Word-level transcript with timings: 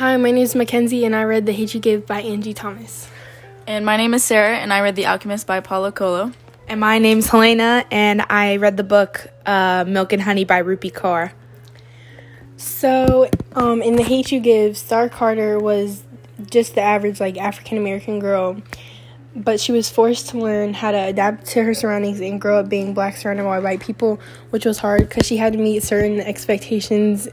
Hi, 0.00 0.16
my 0.16 0.30
name 0.30 0.42
is 0.42 0.54
Mackenzie, 0.54 1.04
and 1.04 1.14
I 1.14 1.24
read 1.24 1.44
The 1.44 1.52
Hate 1.52 1.74
You 1.74 1.80
Give 1.80 2.06
by 2.06 2.22
Angie 2.22 2.54
Thomas. 2.54 3.06
And 3.66 3.84
my 3.84 3.98
name 3.98 4.14
is 4.14 4.24
Sarah, 4.24 4.56
and 4.56 4.72
I 4.72 4.80
read 4.80 4.96
The 4.96 5.04
Alchemist 5.04 5.46
by 5.46 5.60
Paulo 5.60 5.92
Coelho. 5.92 6.32
And 6.66 6.80
my 6.80 6.98
name's 6.98 7.26
Helena, 7.26 7.84
and 7.90 8.24
I 8.30 8.56
read 8.56 8.78
the 8.78 8.82
book 8.82 9.26
uh, 9.44 9.84
Milk 9.86 10.14
and 10.14 10.22
Honey 10.22 10.46
by 10.46 10.62
Rupi 10.62 10.90
Kaur. 10.90 11.32
So, 12.56 13.28
um, 13.52 13.82
in 13.82 13.96
The 13.96 14.02
Hate 14.02 14.32
You 14.32 14.40
Give, 14.40 14.74
Star 14.74 15.10
Carter 15.10 15.58
was 15.58 16.02
just 16.50 16.76
the 16.76 16.80
average, 16.80 17.20
like, 17.20 17.36
African 17.36 17.76
American 17.76 18.20
girl, 18.20 18.56
but 19.36 19.60
she 19.60 19.70
was 19.70 19.90
forced 19.90 20.30
to 20.30 20.38
learn 20.38 20.72
how 20.72 20.92
to 20.92 20.98
adapt 20.98 21.44
to 21.48 21.62
her 21.62 21.74
surroundings 21.74 22.22
and 22.22 22.40
grow 22.40 22.60
up 22.60 22.70
being 22.70 22.94
black 22.94 23.18
surrounded 23.18 23.44
by 23.44 23.58
white 23.58 23.80
people, 23.80 24.18
which 24.48 24.64
was 24.64 24.78
hard 24.78 25.00
because 25.00 25.26
she 25.26 25.36
had 25.36 25.52
to 25.52 25.58
meet 25.58 25.82
certain 25.82 26.20
expectations 26.20 27.28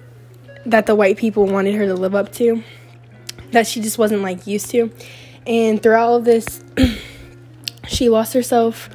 that 0.67 0.85
the 0.85 0.95
white 0.95 1.17
people 1.17 1.45
wanted 1.45 1.75
her 1.75 1.85
to 1.85 1.95
live 1.95 2.13
up 2.13 2.31
to 2.33 2.63
that 3.51 3.67
she 3.67 3.81
just 3.81 3.97
wasn't 3.97 4.21
like 4.21 4.47
used 4.47 4.69
to. 4.71 4.91
And 5.45 5.81
throughout 5.81 6.07
all 6.07 6.15
of 6.15 6.25
this, 6.25 6.63
she 7.87 8.09
lost 8.09 8.33
herself 8.33 8.89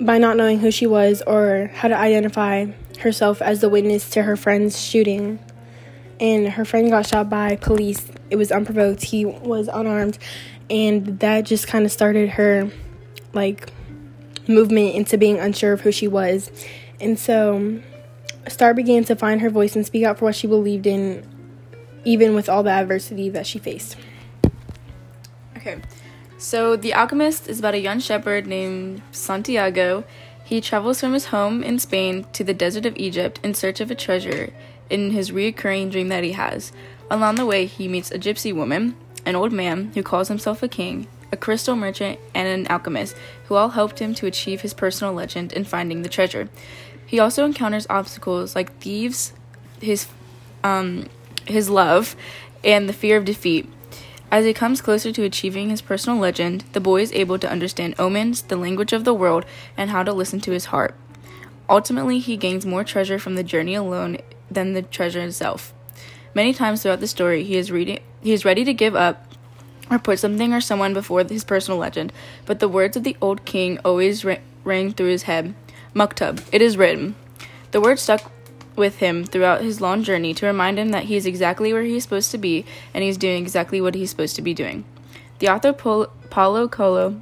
by 0.00 0.18
not 0.18 0.36
knowing 0.36 0.60
who 0.60 0.70
she 0.70 0.86
was 0.86 1.22
or 1.22 1.70
how 1.74 1.88
to 1.88 1.96
identify 1.96 2.66
herself 3.00 3.40
as 3.40 3.60
the 3.60 3.68
witness 3.68 4.10
to 4.10 4.22
her 4.22 4.36
friend's 4.36 4.80
shooting. 4.80 5.38
And 6.20 6.48
her 6.48 6.64
friend 6.64 6.90
got 6.90 7.06
shot 7.06 7.30
by 7.30 7.56
police. 7.56 8.06
It 8.30 8.36
was 8.36 8.50
unprovoked. 8.50 9.04
He 9.04 9.24
was 9.24 9.68
unarmed. 9.68 10.18
And 10.68 11.20
that 11.20 11.42
just 11.42 11.68
kind 11.68 11.84
of 11.84 11.92
started 11.92 12.30
her 12.30 12.70
like 13.32 13.72
movement 14.48 14.96
into 14.96 15.16
being 15.16 15.38
unsure 15.38 15.72
of 15.72 15.82
who 15.82 15.92
she 15.92 16.08
was. 16.08 16.50
And 17.00 17.16
so 17.16 17.80
Star 18.52 18.74
began 18.74 19.04
to 19.04 19.16
find 19.16 19.40
her 19.40 19.50
voice 19.50 19.76
and 19.76 19.84
speak 19.84 20.04
out 20.04 20.18
for 20.18 20.26
what 20.26 20.34
she 20.34 20.46
believed 20.46 20.86
in, 20.86 21.26
even 22.04 22.34
with 22.34 22.48
all 22.48 22.62
the 22.62 22.70
adversity 22.70 23.28
that 23.30 23.46
she 23.46 23.58
faced. 23.58 23.96
Okay, 25.56 25.80
so 26.38 26.76
The 26.76 26.94
Alchemist 26.94 27.48
is 27.48 27.58
about 27.58 27.74
a 27.74 27.80
young 27.80 28.00
shepherd 28.00 28.46
named 28.46 29.02
Santiago. 29.10 30.04
He 30.44 30.60
travels 30.60 31.00
from 31.00 31.12
his 31.12 31.26
home 31.26 31.62
in 31.62 31.78
Spain 31.78 32.26
to 32.32 32.44
the 32.44 32.54
desert 32.54 32.86
of 32.86 32.96
Egypt 32.96 33.40
in 33.42 33.54
search 33.54 33.80
of 33.80 33.90
a 33.90 33.94
treasure 33.94 34.52
in 34.88 35.10
his 35.10 35.32
recurring 35.32 35.90
dream 35.90 36.08
that 36.08 36.24
he 36.24 36.32
has. 36.32 36.72
Along 37.10 37.34
the 37.34 37.46
way, 37.46 37.66
he 37.66 37.88
meets 37.88 38.10
a 38.10 38.18
gypsy 38.18 38.54
woman, 38.54 38.96
an 39.26 39.34
old 39.34 39.52
man 39.52 39.90
who 39.94 40.02
calls 40.02 40.28
himself 40.28 40.62
a 40.62 40.68
king, 40.68 41.06
a 41.32 41.36
crystal 41.36 41.76
merchant, 41.76 42.18
and 42.34 42.48
an 42.48 42.66
alchemist 42.68 43.14
who 43.46 43.54
all 43.54 43.70
helped 43.70 43.98
him 43.98 44.14
to 44.14 44.26
achieve 44.26 44.60
his 44.60 44.74
personal 44.74 45.12
legend 45.12 45.52
in 45.52 45.64
finding 45.64 46.02
the 46.02 46.08
treasure. 46.08 46.48
He 47.08 47.18
also 47.18 47.46
encounters 47.46 47.86
obstacles 47.88 48.54
like 48.54 48.76
thieves, 48.80 49.32
his 49.80 50.06
um, 50.62 51.06
his 51.46 51.70
love, 51.70 52.14
and 52.62 52.86
the 52.86 52.92
fear 52.92 53.16
of 53.16 53.24
defeat. 53.24 53.66
As 54.30 54.44
he 54.44 54.52
comes 54.52 54.82
closer 54.82 55.10
to 55.10 55.24
achieving 55.24 55.70
his 55.70 55.80
personal 55.80 56.18
legend, 56.18 56.64
the 56.74 56.80
boy 56.80 57.00
is 57.00 57.12
able 57.12 57.38
to 57.38 57.50
understand 57.50 57.94
omens, 57.98 58.42
the 58.42 58.56
language 58.56 58.92
of 58.92 59.04
the 59.04 59.14
world, 59.14 59.46
and 59.74 59.88
how 59.88 60.02
to 60.02 60.12
listen 60.12 60.38
to 60.40 60.50
his 60.50 60.66
heart. 60.66 60.94
Ultimately, 61.70 62.18
he 62.18 62.36
gains 62.36 62.66
more 62.66 62.84
treasure 62.84 63.18
from 63.18 63.36
the 63.36 63.42
journey 63.42 63.74
alone 63.74 64.18
than 64.50 64.74
the 64.74 64.82
treasure 64.82 65.22
itself. 65.22 65.72
Many 66.34 66.52
times 66.52 66.82
throughout 66.82 67.00
the 67.00 67.06
story, 67.06 67.42
he 67.42 67.56
is 67.56 67.72
reading 67.72 68.00
he 68.20 68.32
is 68.32 68.44
ready 68.44 68.64
to 68.64 68.74
give 68.74 68.94
up 68.94 69.24
or 69.90 69.98
put 69.98 70.18
something 70.18 70.52
or 70.52 70.60
someone 70.60 70.92
before 70.92 71.24
his 71.24 71.44
personal 71.44 71.78
legend, 71.78 72.12
but 72.44 72.60
the 72.60 72.68
words 72.68 72.98
of 72.98 73.04
the 73.04 73.16
old 73.22 73.46
king 73.46 73.78
always 73.84 74.26
ra- 74.26 74.36
rang 74.64 74.92
through 74.92 75.08
his 75.08 75.22
head. 75.22 75.54
Maktub, 75.94 76.42
it 76.52 76.62
is 76.62 76.76
written. 76.76 77.14
The 77.70 77.80
word 77.80 77.98
stuck 77.98 78.30
with 78.76 78.98
him 78.98 79.24
throughout 79.24 79.60
his 79.60 79.80
long 79.80 80.02
journey 80.02 80.32
to 80.34 80.46
remind 80.46 80.78
him 80.78 80.90
that 80.90 81.04
he 81.04 81.16
is 81.16 81.26
exactly 81.26 81.72
where 81.72 81.82
he 81.82 81.96
is 81.96 82.04
supposed 82.04 82.30
to 82.30 82.38
be 82.38 82.64
and 82.94 83.02
he 83.02 83.10
is 83.10 83.18
doing 83.18 83.42
exactly 83.42 83.80
what 83.80 83.94
he's 83.94 84.10
supposed 84.10 84.36
to 84.36 84.42
be 84.42 84.54
doing. 84.54 84.84
The 85.40 85.48
author 85.48 85.72
Pol- 85.72 86.12
Paulo 86.30 86.68
Coelho 86.68 87.20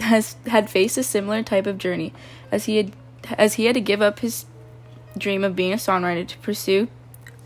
has 0.00 0.36
had 0.46 0.68
faced 0.68 0.98
a 0.98 1.02
similar 1.02 1.42
type 1.42 1.66
of 1.66 1.78
journey 1.78 2.12
as 2.50 2.64
he 2.64 2.76
had 2.76 2.92
as 3.38 3.54
he 3.54 3.66
had 3.66 3.74
to 3.74 3.80
give 3.80 4.02
up 4.02 4.18
his 4.18 4.46
dream 5.16 5.44
of 5.44 5.54
being 5.54 5.72
a 5.72 5.76
songwriter 5.76 6.26
to 6.26 6.38
pursue 6.38 6.88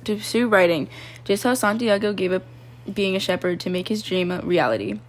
to 0.04 0.16
pursue 0.16 0.48
writing, 0.48 0.88
just 1.24 1.42
how 1.42 1.54
Santiago 1.54 2.12
gave 2.12 2.32
up 2.32 2.44
being 2.92 3.16
a 3.16 3.20
shepherd 3.20 3.60
to 3.60 3.70
make 3.70 3.88
his 3.88 4.02
dream 4.02 4.30
a 4.30 4.40
reality. 4.40 5.00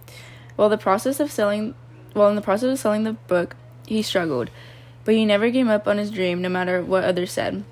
While 0.56 0.68
the 0.68 0.78
process 0.78 1.20
of 1.20 1.30
selling 1.30 1.74
while 2.12 2.28
in 2.28 2.36
the 2.36 2.42
process 2.42 2.72
of 2.72 2.78
selling 2.78 3.04
the 3.04 3.12
book, 3.12 3.56
he 3.86 4.02
struggled 4.02 4.50
but 5.08 5.14
he 5.14 5.24
never 5.24 5.48
gave 5.48 5.68
up 5.68 5.88
on 5.88 5.96
his 5.96 6.10
dream 6.10 6.42
no 6.42 6.50
matter 6.50 6.82
what 6.82 7.02
others 7.02 7.32
said. 7.32 7.64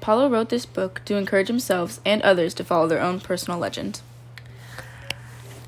Paulo 0.00 0.30
wrote 0.30 0.48
this 0.48 0.64
book 0.64 1.02
to 1.04 1.14
encourage 1.14 1.48
himself 1.48 2.00
and 2.06 2.22
others 2.22 2.54
to 2.54 2.64
follow 2.64 2.88
their 2.88 3.02
own 3.02 3.20
personal 3.20 3.58
legend. 3.58 4.00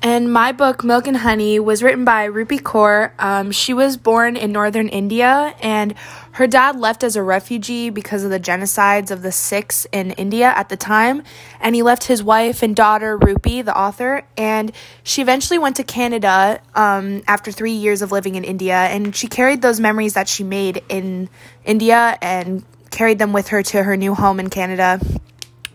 And 0.05 0.33
my 0.33 0.51
book, 0.51 0.83
Milk 0.83 1.07
and 1.07 1.15
Honey, 1.15 1.61
was 1.61 1.81
written 1.81 2.03
by 2.03 2.27
Rupi 2.27 2.59
Kaur. 2.59 3.13
Um, 3.19 3.51
she 3.51 3.73
was 3.73 3.95
born 3.95 4.35
in 4.35 4.51
northern 4.51 4.89
India, 4.89 5.55
and 5.61 5.93
her 6.33 6.45
dad 6.45 6.77
left 6.77 7.05
as 7.05 7.15
a 7.15 7.23
refugee 7.23 7.89
because 7.89 8.25
of 8.25 8.29
the 8.29 8.39
genocides 8.39 9.11
of 9.11 9.21
the 9.21 9.31
Sikhs 9.31 9.87
in 9.93 10.11
India 10.11 10.47
at 10.47 10.67
the 10.67 10.75
time. 10.75 11.23
And 11.61 11.73
he 11.73 11.83
left 11.83 12.03
his 12.03 12.21
wife 12.21 12.63
and 12.63 12.75
daughter, 12.75 13.17
Rupi, 13.17 13.63
the 13.63 13.77
author, 13.77 14.23
and 14.35 14.73
she 15.03 15.21
eventually 15.21 15.57
went 15.57 15.77
to 15.77 15.85
Canada 15.85 16.59
um, 16.75 17.23
after 17.25 17.53
three 17.53 17.71
years 17.71 18.01
of 18.01 18.11
living 18.11 18.35
in 18.35 18.43
India. 18.43 18.75
And 18.75 19.15
she 19.15 19.27
carried 19.27 19.61
those 19.61 19.79
memories 19.79 20.15
that 20.15 20.27
she 20.27 20.43
made 20.43 20.83
in 20.89 21.29
India 21.63 22.17
and 22.21 22.65
carried 22.91 23.19
them 23.19 23.31
with 23.31 23.47
her 23.47 23.63
to 23.63 23.83
her 23.83 23.95
new 23.95 24.15
home 24.15 24.41
in 24.41 24.49
Canada. 24.49 24.99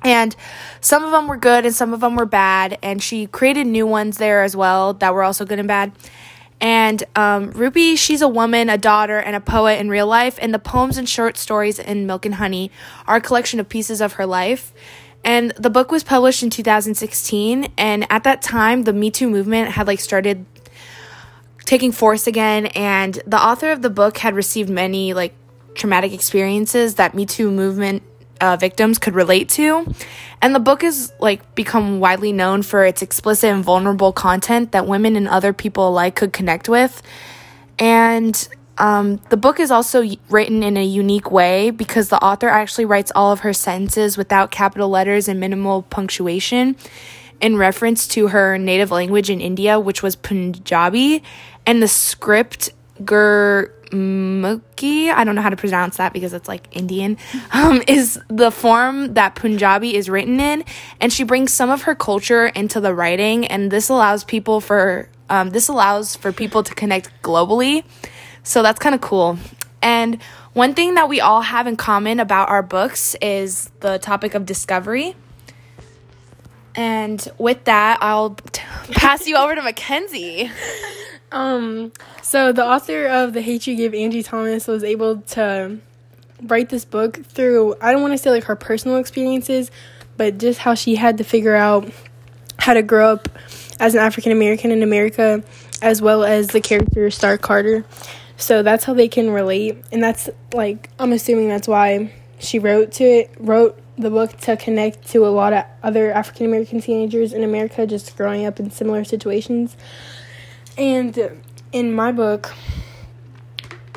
And 0.08 0.34
some 0.80 1.04
of 1.04 1.10
them 1.10 1.28
were 1.28 1.36
good 1.36 1.66
and 1.66 1.74
some 1.74 1.92
of 1.92 2.00
them 2.00 2.16
were 2.16 2.26
bad. 2.26 2.78
And 2.82 3.02
she 3.02 3.26
created 3.26 3.66
new 3.66 3.86
ones 3.86 4.16
there 4.16 4.42
as 4.42 4.56
well 4.56 4.94
that 4.94 5.12
were 5.12 5.22
also 5.22 5.44
good 5.44 5.58
and 5.58 5.68
bad. 5.68 5.92
And 6.60 7.04
um, 7.14 7.52
Rupi, 7.52 7.96
she's 7.96 8.22
a 8.22 8.28
woman, 8.28 8.68
a 8.68 8.78
daughter, 8.78 9.18
and 9.18 9.36
a 9.36 9.40
poet 9.40 9.78
in 9.78 9.90
real 9.90 10.06
life. 10.06 10.38
And 10.40 10.52
the 10.52 10.58
poems 10.58 10.96
and 10.96 11.08
short 11.08 11.36
stories 11.36 11.78
in 11.78 12.06
Milk 12.06 12.26
and 12.26 12.36
Honey 12.36 12.70
are 13.06 13.16
a 13.16 13.20
collection 13.20 13.60
of 13.60 13.68
pieces 13.68 14.00
of 14.00 14.14
her 14.14 14.26
life. 14.26 14.72
And 15.24 15.50
the 15.52 15.70
book 15.70 15.92
was 15.92 16.02
published 16.02 16.42
in 16.42 16.50
2016. 16.50 17.72
And 17.76 18.06
at 18.10 18.24
that 18.24 18.42
time, 18.42 18.84
the 18.84 18.92
Me 18.92 19.10
Too 19.10 19.28
movement 19.28 19.72
had 19.72 19.86
like 19.86 20.00
started 20.00 20.46
taking 21.64 21.92
force 21.92 22.26
again. 22.26 22.66
And 22.66 23.20
the 23.26 23.38
author 23.40 23.70
of 23.70 23.82
the 23.82 23.90
book 23.90 24.18
had 24.18 24.34
received 24.34 24.70
many 24.70 25.12
like 25.12 25.34
traumatic 25.74 26.12
experiences 26.12 26.96
that 26.96 27.14
Me 27.14 27.26
Too 27.26 27.50
movement 27.50 28.02
uh, 28.40 28.56
victims 28.56 28.98
could 28.98 29.14
relate 29.14 29.48
to. 29.50 29.86
And 30.40 30.54
the 30.54 30.60
book 30.60 30.84
is 30.84 31.12
like 31.18 31.54
become 31.54 32.00
widely 32.00 32.32
known 32.32 32.62
for 32.62 32.84
its 32.84 33.02
explicit 33.02 33.50
and 33.50 33.64
vulnerable 33.64 34.12
content 34.12 34.72
that 34.72 34.86
women 34.86 35.16
and 35.16 35.28
other 35.28 35.52
people 35.52 35.88
alike 35.88 36.16
could 36.16 36.32
connect 36.32 36.68
with. 36.68 37.02
And 37.78 38.48
um, 38.78 39.16
the 39.28 39.36
book 39.36 39.58
is 39.58 39.70
also 39.70 40.04
written 40.30 40.62
in 40.62 40.76
a 40.76 40.84
unique 40.84 41.30
way 41.30 41.70
because 41.70 42.08
the 42.08 42.22
author 42.22 42.48
actually 42.48 42.84
writes 42.84 43.10
all 43.14 43.32
of 43.32 43.40
her 43.40 43.52
sentences 43.52 44.16
without 44.16 44.50
capital 44.50 44.88
letters 44.88 45.28
and 45.28 45.40
minimal 45.40 45.82
punctuation 45.82 46.76
in 47.40 47.56
reference 47.56 48.06
to 48.08 48.28
her 48.28 48.58
native 48.58 48.90
language 48.90 49.30
in 49.30 49.40
India, 49.40 49.78
which 49.78 50.02
was 50.02 50.16
Punjabi. 50.16 51.22
And 51.66 51.82
the 51.82 51.88
script, 51.88 52.70
Gur 53.04 53.72
Mukhi, 53.90 55.10
I 55.12 55.24
don't 55.24 55.34
know 55.34 55.42
how 55.42 55.50
to 55.50 55.56
pronounce 55.56 55.96
that 55.96 56.12
because 56.12 56.32
it's 56.32 56.48
like 56.48 56.68
Indian, 56.76 57.16
um, 57.52 57.82
is 57.86 58.20
the 58.28 58.50
form 58.50 59.14
that 59.14 59.34
Punjabi 59.34 59.94
is 59.96 60.08
written 60.08 60.40
in. 60.40 60.64
And 61.00 61.12
she 61.12 61.24
brings 61.24 61.52
some 61.52 61.70
of 61.70 61.82
her 61.82 61.94
culture 61.94 62.46
into 62.46 62.80
the 62.80 62.94
writing, 62.94 63.46
and 63.46 63.70
this 63.70 63.88
allows 63.88 64.24
people 64.24 64.60
for 64.60 65.08
um, 65.30 65.50
this 65.50 65.68
allows 65.68 66.16
for 66.16 66.32
people 66.32 66.62
to 66.62 66.74
connect 66.74 67.10
globally. 67.22 67.84
So 68.42 68.62
that's 68.62 68.78
kind 68.78 68.94
of 68.94 69.00
cool. 69.00 69.38
And 69.82 70.22
one 70.54 70.74
thing 70.74 70.94
that 70.94 71.08
we 71.08 71.20
all 71.20 71.42
have 71.42 71.66
in 71.66 71.76
common 71.76 72.18
about 72.18 72.48
our 72.48 72.62
books 72.62 73.14
is 73.20 73.70
the 73.80 73.98
topic 73.98 74.34
of 74.34 74.46
discovery. 74.46 75.14
And 76.74 77.26
with 77.38 77.64
that, 77.64 77.98
I'll 78.00 78.30
t- 78.30 78.62
pass 78.92 79.26
you 79.26 79.36
over 79.36 79.54
to 79.54 79.62
Mackenzie. 79.62 80.50
Um, 81.30 81.92
so 82.22 82.52
the 82.52 82.64
author 82.64 83.06
of 83.06 83.32
The 83.32 83.42
Hate 83.42 83.66
You 83.66 83.76
Give, 83.76 83.94
Angie 83.94 84.22
Thomas, 84.22 84.66
was 84.66 84.82
able 84.82 85.20
to 85.22 85.78
write 86.42 86.68
this 86.68 86.84
book 86.84 87.24
through 87.24 87.74
I 87.80 87.92
don't 87.92 88.00
want 88.00 88.14
to 88.14 88.18
say 88.18 88.30
like 88.30 88.44
her 88.44 88.56
personal 88.56 88.96
experiences, 88.96 89.70
but 90.16 90.38
just 90.38 90.60
how 90.60 90.74
she 90.74 90.96
had 90.96 91.18
to 91.18 91.24
figure 91.24 91.54
out 91.54 91.90
how 92.58 92.74
to 92.74 92.82
grow 92.82 93.12
up 93.12 93.28
as 93.80 93.94
an 93.94 94.00
African 94.00 94.32
American 94.32 94.70
in 94.70 94.82
America, 94.82 95.42
as 95.82 96.02
well 96.02 96.24
as 96.24 96.48
the 96.48 96.60
character 96.60 97.10
Star 97.10 97.38
Carter. 97.38 97.84
So 98.36 98.62
that's 98.62 98.84
how 98.84 98.94
they 98.94 99.08
can 99.08 99.30
relate, 99.30 99.76
and 99.92 100.02
that's 100.02 100.30
like 100.54 100.90
I'm 100.98 101.12
assuming 101.12 101.48
that's 101.48 101.68
why 101.68 102.12
she 102.38 102.58
wrote 102.58 102.92
to 102.92 103.04
it, 103.04 103.34
wrote 103.38 103.80
the 103.96 104.10
book 104.10 104.36
to 104.38 104.56
connect 104.56 105.08
to 105.08 105.26
a 105.26 105.28
lot 105.28 105.52
of 105.52 105.64
other 105.82 106.12
African 106.12 106.46
American 106.46 106.80
teenagers 106.80 107.32
in 107.32 107.42
America, 107.42 107.86
just 107.86 108.16
growing 108.16 108.46
up 108.46 108.60
in 108.60 108.70
similar 108.70 109.04
situations. 109.04 109.76
And 110.78 111.42
in 111.72 111.92
my 111.92 112.12
book, 112.12 112.54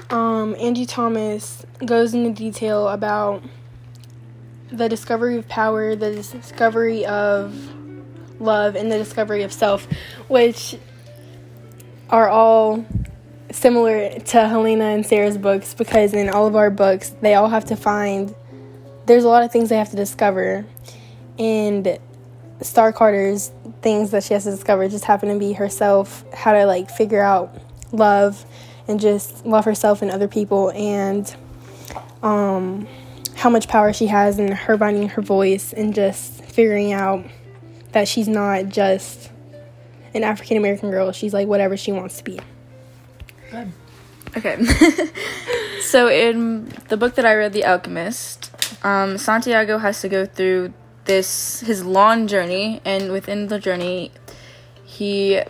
um, 0.09 0.55
Angie 0.55 0.87
Thomas 0.87 1.63
goes 1.85 2.15
into 2.15 2.31
detail 2.31 2.87
about 2.87 3.43
the 4.71 4.89
discovery 4.89 5.37
of 5.37 5.47
power, 5.47 5.95
the 5.95 6.11
discovery 6.11 7.05
of 7.05 7.55
love, 8.39 8.75
and 8.75 8.91
the 8.91 8.97
discovery 8.97 9.43
of 9.43 9.53
self, 9.53 9.87
which 10.27 10.75
are 12.09 12.27
all 12.27 12.83
similar 13.51 14.17
to 14.17 14.47
Helena 14.47 14.85
and 14.85 15.05
Sarah's 15.05 15.37
books 15.37 15.75
because 15.75 16.13
in 16.13 16.29
all 16.29 16.47
of 16.47 16.55
our 16.55 16.71
books, 16.71 17.09
they 17.21 17.35
all 17.35 17.49
have 17.49 17.65
to 17.65 17.75
find, 17.75 18.33
there's 19.05 19.23
a 19.23 19.27
lot 19.27 19.43
of 19.43 19.51
things 19.51 19.69
they 19.69 19.77
have 19.77 19.91
to 19.91 19.95
discover. 19.95 20.65
And 21.37 21.99
Star 22.61 22.93
Carter's 22.93 23.51
things 23.81 24.11
that 24.11 24.23
she 24.23 24.33
has 24.33 24.43
to 24.43 24.51
discover 24.51 24.87
just 24.87 25.05
happen 25.05 25.29
to 25.29 25.39
be 25.39 25.53
herself, 25.53 26.23
how 26.33 26.53
to 26.53 26.65
like 26.65 26.89
figure 26.89 27.21
out 27.21 27.55
love 27.91 28.45
and 28.87 28.99
just 28.99 29.45
love 29.45 29.65
herself 29.65 30.01
and 30.01 30.11
other 30.11 30.27
people 30.27 30.71
and 30.71 31.35
um, 32.23 32.87
how 33.35 33.49
much 33.49 33.67
power 33.67 33.93
she 33.93 34.07
has 34.07 34.39
in 34.39 34.51
her 34.51 34.77
finding 34.77 35.09
her 35.09 35.21
voice 35.21 35.73
and 35.73 35.95
just 35.95 36.43
figuring 36.43 36.93
out 36.93 37.25
that 37.91 38.07
she's 38.07 38.27
not 38.27 38.69
just 38.69 39.31
an 40.13 40.23
African 40.23 40.57
American 40.57 40.91
girl. 40.91 41.11
She's 41.11 41.33
like 41.33 41.47
whatever 41.47 41.77
she 41.77 41.91
wants 41.91 42.17
to 42.17 42.23
be. 42.23 42.39
Good. 43.49 43.71
Okay. 44.37 44.63
so 45.81 46.07
in 46.07 46.71
the 46.89 46.97
book 46.97 47.15
that 47.15 47.25
I 47.25 47.33
read, 47.35 47.53
The 47.53 47.65
Alchemist, 47.65 48.51
um, 48.85 49.17
Santiago 49.17 49.77
has 49.77 50.01
to 50.01 50.09
go 50.09 50.25
through 50.25 50.73
this 51.11 51.59
his 51.59 51.83
long 51.83 52.25
journey, 52.25 52.79
and 52.85 53.11
within 53.11 53.47
the 53.47 53.59
journey, 53.59 54.11
he 54.85 55.41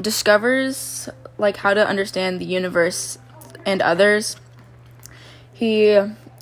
discovers 0.00 1.10
like 1.36 1.58
how 1.58 1.74
to 1.74 1.86
understand 1.86 2.40
the 2.40 2.46
universe 2.46 3.18
and 3.66 3.82
others. 3.82 4.36
He 5.52 5.94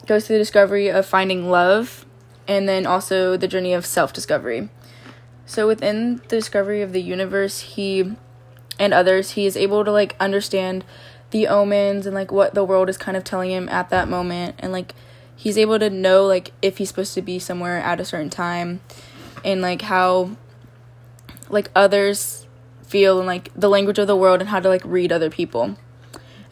goes 0.07 0.27
through 0.27 0.37
the 0.37 0.45
discovery 0.45 0.89
of 0.89 1.05
finding 1.05 1.51
love 1.51 2.07
and 2.47 2.69
then 2.69 2.87
also 2.87 3.37
the 3.37 3.49
journey 3.49 3.73
of 3.73 3.85
self-discovery. 3.85 4.69
So 5.47 5.67
within 5.67 6.17
the 6.29 6.37
discovery 6.37 6.81
of 6.83 6.93
the 6.93 7.03
universe, 7.03 7.61
he 7.61 8.15
and 8.79 8.95
others, 8.95 9.33
he 9.33 9.47
is 9.47 9.57
able 9.57 9.85
to 9.85 9.91
like 9.91 10.15
understand 10.21 10.85
the 11.31 11.49
omens 11.49 12.07
and 12.07 12.15
like 12.15 12.31
what 12.31 12.55
the 12.55 12.65
world 12.65 12.89
is 12.89 12.99
kind 12.99 13.17
of 13.17 13.25
telling 13.25 13.51
him 13.51 13.69
at 13.69 13.91
that 13.91 14.09
moment 14.09 14.55
and 14.61 14.71
like 14.73 14.95
he's 15.37 15.59
able 15.59 15.79
to 15.79 15.91
know 15.91 16.27
like 16.27 16.53
if 16.63 16.79
he's 16.79 16.89
supposed 16.89 17.15
to 17.15 17.23
be 17.23 17.39
somewhere 17.39 17.79
at 17.79 18.01
a 18.01 18.05
certain 18.05 18.31
time 18.31 18.81
and 19.45 19.61
like 19.61 19.83
how 19.83 20.31
like 21.49 21.71
others 21.75 22.47
feel 22.83 23.19
and 23.19 23.27
like 23.27 23.51
the 23.55 23.69
language 23.69 23.99
of 23.99 24.07
the 24.07 24.17
world 24.17 24.41
and 24.41 24.51
how 24.51 24.61
to 24.61 24.69
like 24.69 24.83
read 24.85 25.13
other 25.13 25.31
people. 25.31 25.77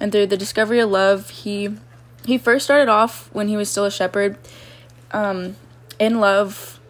And 0.01 0.11
through 0.11 0.27
the 0.27 0.37
discovery 0.37 0.81
of 0.81 0.91
love, 0.91 1.31
he 1.31 1.77
he 2.27 2.39
first 2.39 2.65
started 2.65 2.89
off 2.89 3.29
when 3.33 3.49
he 3.49 3.57
was 3.57 3.71
still 3.71 3.85
a 3.85 3.91
shepherd 3.91 4.39
um 5.11 5.57
in 5.99 6.21
love 6.21 6.81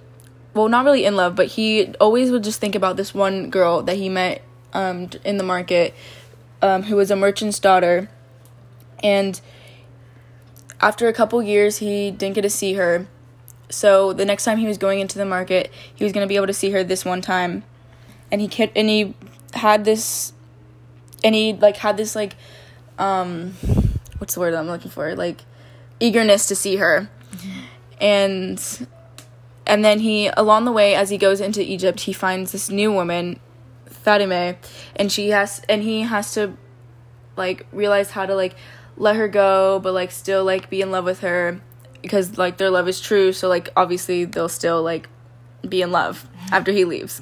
well 0.54 0.68
not 0.68 0.84
really 0.84 1.04
in 1.04 1.16
love 1.16 1.34
but 1.34 1.46
he 1.46 1.94
always 2.00 2.30
would 2.30 2.44
just 2.44 2.60
think 2.60 2.74
about 2.74 2.96
this 2.96 3.14
one 3.14 3.50
girl 3.50 3.82
that 3.82 3.96
he 3.96 4.08
met 4.08 4.42
um 4.74 5.08
in 5.24 5.38
the 5.38 5.44
market 5.44 5.94
um 6.60 6.82
who 6.84 6.96
was 6.96 7.10
a 7.10 7.16
merchant's 7.16 7.58
daughter 7.58 8.08
and 9.02 9.40
after 10.82 11.08
a 11.08 11.12
couple 11.12 11.42
years 11.42 11.78
he 11.78 12.10
didn't 12.10 12.34
get 12.34 12.42
to 12.42 12.50
see 12.50 12.74
her 12.74 13.06
so 13.70 14.12
the 14.12 14.24
next 14.24 14.44
time 14.44 14.58
he 14.58 14.66
was 14.66 14.76
going 14.76 15.00
into 15.00 15.16
the 15.16 15.24
market 15.24 15.70
he 15.94 16.04
was 16.04 16.12
going 16.12 16.24
to 16.24 16.28
be 16.28 16.36
able 16.36 16.46
to 16.46 16.52
see 16.52 16.70
her 16.70 16.84
this 16.84 17.04
one 17.04 17.22
time 17.22 17.64
and 18.30 18.40
he 18.40 18.48
kept 18.48 18.76
and 18.76 18.88
he 18.88 19.14
had 19.54 19.84
this 19.84 20.32
and 21.24 21.34
he 21.34 21.52
like 21.52 21.76
had 21.76 21.96
this 21.96 22.16
like 22.16 22.34
um 22.98 23.54
what's 24.22 24.34
the 24.34 24.40
word 24.40 24.54
I'm 24.54 24.68
looking 24.68 24.90
for? 24.90 25.16
Like 25.16 25.44
eagerness 25.98 26.46
to 26.46 26.54
see 26.54 26.76
her. 26.76 27.10
And 28.00 28.88
and 29.66 29.84
then 29.84 29.98
he 29.98 30.28
along 30.28 30.64
the 30.64 30.70
way 30.70 30.94
as 30.94 31.10
he 31.10 31.18
goes 31.18 31.40
into 31.40 31.60
Egypt, 31.60 32.02
he 32.02 32.12
finds 32.12 32.52
this 32.52 32.70
new 32.70 32.92
woman, 32.92 33.40
Fatima, 33.86 34.54
and 34.94 35.10
she 35.10 35.30
has 35.30 35.60
and 35.68 35.82
he 35.82 36.02
has 36.02 36.32
to 36.34 36.56
like 37.36 37.66
realize 37.72 38.12
how 38.12 38.24
to 38.24 38.36
like 38.36 38.54
let 39.02 39.16
her 39.16 39.26
go 39.26 39.80
but 39.80 39.92
like 39.92 40.12
still 40.12 40.44
like 40.44 40.70
be 40.70 40.80
in 40.80 40.92
love 40.92 41.04
with 41.04 41.20
her 41.20 41.60
because 42.02 42.38
like 42.38 42.56
their 42.56 42.70
love 42.70 42.88
is 42.88 43.00
true, 43.00 43.32
so 43.32 43.48
like 43.48 43.68
obviously 43.76 44.24
they'll 44.24 44.48
still 44.48 44.82
like 44.82 45.08
be 45.68 45.82
in 45.82 45.90
love 45.90 46.28
after 46.50 46.72
he 46.72 46.84
leaves. 46.84 47.20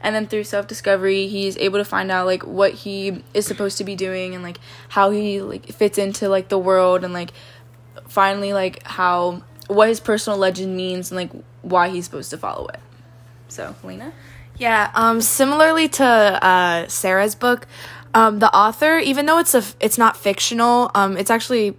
And 0.00 0.16
then 0.16 0.26
through 0.26 0.44
self-discovery 0.44 1.28
he's 1.28 1.56
able 1.58 1.78
to 1.78 1.84
find 1.84 2.10
out 2.10 2.26
like 2.26 2.42
what 2.42 2.72
he 2.72 3.22
is 3.34 3.46
supposed 3.46 3.78
to 3.78 3.84
be 3.84 3.94
doing 3.94 4.34
and 4.34 4.42
like 4.42 4.58
how 4.88 5.10
he 5.10 5.40
like 5.40 5.66
fits 5.66 5.96
into 5.96 6.28
like 6.28 6.48
the 6.48 6.58
world 6.58 7.04
and 7.04 7.12
like 7.12 7.32
finally 8.08 8.52
like 8.52 8.82
how 8.84 9.42
what 9.68 9.88
his 9.88 10.00
personal 10.00 10.38
legend 10.38 10.76
means 10.76 11.12
and 11.12 11.16
like 11.16 11.30
why 11.62 11.88
he's 11.88 12.04
supposed 12.04 12.30
to 12.30 12.36
follow 12.36 12.66
it. 12.66 12.80
So 13.46 13.76
lena? 13.84 14.12
Yeah 14.56 14.90
um 14.94 15.20
similarly 15.20 15.88
to 15.88 16.04
uh 16.04 16.88
sarah's 16.88 17.34
book 17.36 17.66
um 18.14 18.38
the 18.38 18.54
author 18.54 18.98
even 18.98 19.26
though 19.26 19.38
it's 19.38 19.54
a 19.54 19.62
it's 19.80 19.98
not 19.98 20.16
fictional 20.16 20.90
um 20.94 21.16
it's 21.16 21.30
actually 21.30 21.76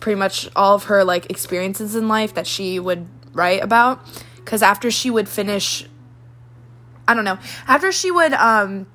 pretty 0.00 0.18
much 0.18 0.48
all 0.54 0.74
of 0.74 0.84
her 0.84 1.04
like 1.04 1.30
experiences 1.30 1.94
in 1.94 2.08
life 2.08 2.34
that 2.34 2.46
she 2.46 2.78
would 2.78 3.06
write 3.32 3.62
about 3.62 4.00
because 4.36 4.62
after 4.62 4.90
she 4.90 5.10
would 5.10 5.28
finish 5.28 5.86
I 7.06 7.14
don't 7.14 7.24
know. 7.24 7.38
After 7.66 7.92
she 7.92 8.10
would 8.10 8.32
um 8.32 8.86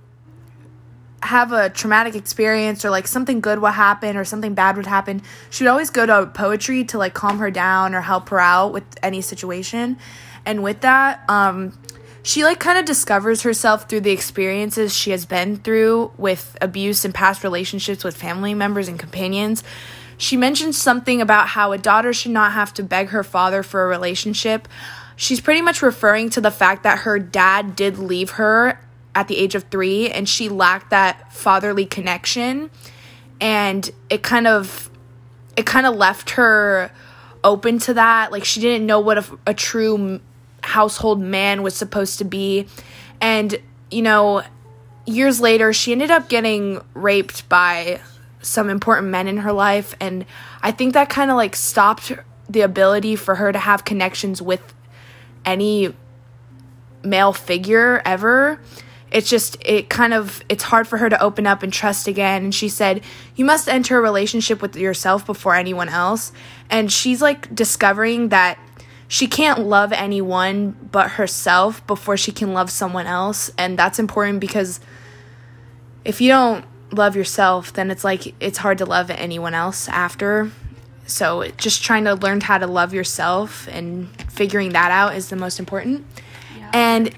have 1.21 1.51
a 1.51 1.69
traumatic 1.69 2.15
experience 2.15 2.85
or 2.85 2.89
like 2.89 3.05
something 3.05 3.41
good 3.41 3.59
would 3.59 3.73
happen 3.73 4.15
or 4.15 4.23
something 4.23 4.53
bad 4.53 4.77
would 4.77 4.85
happen, 4.85 5.21
she 5.49 5.63
would 5.63 5.69
always 5.69 5.89
go 5.89 6.05
to 6.05 6.27
poetry 6.27 6.83
to 6.85 6.97
like 6.97 7.13
calm 7.13 7.39
her 7.39 7.51
down 7.51 7.93
or 7.93 8.01
help 8.01 8.29
her 8.29 8.39
out 8.39 8.71
with 8.71 8.83
any 9.03 9.21
situation. 9.21 9.97
And 10.45 10.63
with 10.63 10.81
that, 10.81 11.23
um 11.29 11.77
she 12.23 12.43
like 12.43 12.59
kind 12.59 12.77
of 12.77 12.85
discovers 12.85 13.43
herself 13.43 13.89
through 13.89 14.01
the 14.01 14.11
experiences 14.11 14.93
she 14.93 15.11
has 15.11 15.25
been 15.25 15.57
through 15.57 16.11
with 16.17 16.57
abuse 16.61 17.05
and 17.05 17.13
past 17.13 17.43
relationships 17.43 18.03
with 18.03 18.15
family 18.15 18.53
members 18.53 18.87
and 18.87 18.99
companions. 18.99 19.63
She 20.17 20.35
mentions 20.35 20.77
something 20.77 21.21
about 21.21 21.49
how 21.49 21.71
a 21.71 21.77
daughter 21.77 22.11
should 22.11 22.31
not 22.31 22.51
have 22.51 22.73
to 22.75 22.83
beg 22.83 23.09
her 23.09 23.23
father 23.23 23.63
for 23.63 23.85
a 23.85 23.87
relationship. 23.87 24.67
She's 25.15 25.39
pretty 25.39 25.61
much 25.61 25.81
referring 25.81 26.29
to 26.31 26.41
the 26.41 26.51
fact 26.51 26.83
that 26.83 26.99
her 26.99 27.19
dad 27.19 27.75
did 27.75 27.97
leave 27.97 28.31
her 28.31 28.79
at 29.15 29.27
the 29.27 29.37
age 29.37 29.55
of 29.55 29.63
three 29.63 30.09
and 30.09 30.27
she 30.27 30.49
lacked 30.49 30.89
that 30.89 31.33
fatherly 31.33 31.85
connection. 31.85 32.69
And 33.39 33.89
it 34.09 34.21
kind 34.21 34.47
of 34.47 34.89
it 35.55 35.65
kind 35.65 35.85
of 35.85 35.95
left 35.95 36.31
her 36.31 36.91
open 37.43 37.79
to 37.79 37.93
that. 37.93 38.31
Like 38.31 38.45
she 38.45 38.59
didn't 38.59 38.85
know 38.85 38.99
what 38.99 39.17
a, 39.17 39.39
a 39.47 39.53
true 39.53 40.19
household 40.69 41.19
man 41.19 41.63
was 41.63 41.75
supposed 41.75 42.19
to 42.19 42.25
be. 42.25 42.67
And 43.19 43.59
you 43.91 44.01
know 44.01 44.43
years 45.05 45.41
later 45.41 45.73
she 45.73 45.91
ended 45.91 46.11
up 46.11 46.29
getting 46.29 46.81
raped 46.93 47.49
by 47.49 47.99
some 48.41 48.69
important 48.69 49.09
men 49.09 49.27
in 49.27 49.37
her 49.37 49.51
life. 49.51 49.95
And 49.99 50.25
i 50.61 50.71
think 50.71 50.93
that 50.93 51.09
kind 51.09 51.31
of 51.31 51.37
like 51.37 51.55
stopped 51.55 52.11
the 52.49 52.61
ability 52.61 53.15
for 53.15 53.35
her 53.35 53.51
to 53.51 53.59
have 53.59 53.85
connections 53.85 54.41
with 54.41 54.73
any 55.45 55.93
male 57.03 57.33
figure 57.33 58.01
ever. 58.05 58.59
It's 59.11 59.29
just 59.29 59.57
it 59.65 59.89
kind 59.89 60.13
of 60.13 60.43
it's 60.49 60.63
hard 60.63 60.87
for 60.87 60.97
her 60.97 61.09
to 61.09 61.21
open 61.21 61.47
up 61.47 61.63
and 61.63 61.73
trust 61.73 62.07
again. 62.07 62.43
And 62.43 62.55
she 62.55 62.69
said 62.69 63.01
you 63.35 63.45
must 63.45 63.67
enter 63.67 63.97
a 63.97 64.01
relationship 64.01 64.61
with 64.61 64.75
yourself 64.75 65.25
before 65.25 65.55
anyone 65.55 65.89
else. 65.89 66.31
And 66.69 66.91
she's 66.91 67.21
like 67.21 67.53
discovering 67.53 68.29
that 68.29 68.59
she 69.09 69.27
can't 69.27 69.59
love 69.59 69.91
anyone 69.91 70.71
but 70.91 71.11
herself 71.11 71.85
before 71.85 72.15
she 72.15 72.31
can 72.31 72.53
love 72.53 72.69
someone 72.69 73.05
else 73.05 73.51
and 73.57 73.77
that's 73.77 73.99
important 73.99 74.39
because 74.39 74.79
if 76.05 76.21
you 76.21 76.29
don't 76.29 76.63
love 76.91 77.17
yourself 77.17 77.73
then 77.73 77.91
it's 77.91 78.05
like 78.05 78.33
it's 78.39 78.59
hard 78.59 78.77
to 78.77 78.85
love 78.85 79.09
anyone 79.09 79.53
else 79.53 79.89
after 79.89 80.49
so 81.09 81.47
just 81.57 81.83
trying 81.83 82.05
to 82.05 82.15
learn 82.15 82.41
how 82.41 82.57
to 82.57 82.67
love 82.67 82.93
yourself 82.93 83.67
and 83.71 84.09
figuring 84.31 84.73
that 84.73 84.91
out 84.91 85.15
is 85.15 85.29
the 85.29 85.35
most 85.35 85.59
important. 85.59 86.05
Yeah, 86.57 86.69
and 86.73 87.15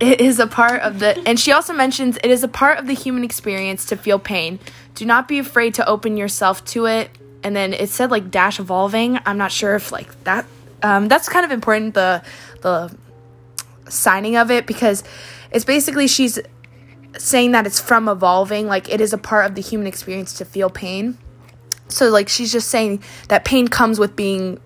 it 0.00 0.20
is 0.20 0.38
a 0.38 0.46
part 0.46 0.82
of 0.82 0.98
the 0.98 1.20
and 1.26 1.38
she 1.38 1.52
also 1.52 1.72
mentions 1.72 2.18
it 2.18 2.30
is 2.30 2.42
a 2.42 2.48
part 2.48 2.78
of 2.78 2.86
the 2.86 2.92
human 2.92 3.24
experience 3.24 3.84
to 3.86 3.96
feel 3.96 4.18
pain. 4.18 4.58
Do 4.94 5.04
not 5.04 5.28
be 5.28 5.38
afraid 5.38 5.74
to 5.74 5.88
open 5.88 6.16
yourself 6.16 6.64
to 6.66 6.86
it. 6.86 7.10
And 7.42 7.54
then 7.54 7.72
it 7.72 7.88
said 7.90 8.10
like 8.10 8.30
dash 8.30 8.58
evolving. 8.58 9.18
I'm 9.24 9.38
not 9.38 9.52
sure 9.52 9.74
if 9.74 9.92
like 9.92 10.24
that 10.24 10.44
um, 10.82 11.08
that's 11.08 11.28
kind 11.28 11.44
of 11.44 11.50
important 11.50 11.94
the 11.94 12.22
the 12.62 12.94
signing 13.88 14.36
of 14.36 14.50
it 14.50 14.66
because 14.66 15.02
it's 15.50 15.64
basically 15.64 16.06
she's 16.06 16.38
saying 17.16 17.52
that 17.52 17.66
it's 17.66 17.80
from 17.80 18.08
evolving 18.08 18.66
like 18.66 18.88
it 18.88 19.00
is 19.00 19.12
a 19.12 19.18
part 19.18 19.46
of 19.46 19.54
the 19.54 19.62
human 19.62 19.86
experience 19.86 20.34
to 20.34 20.44
feel 20.44 20.68
pain 20.68 21.16
so 21.88 22.10
like 22.10 22.28
she's 22.28 22.52
just 22.52 22.68
saying 22.68 23.02
that 23.28 23.44
pain 23.44 23.66
comes 23.66 23.98
with 23.98 24.14
being 24.14 24.60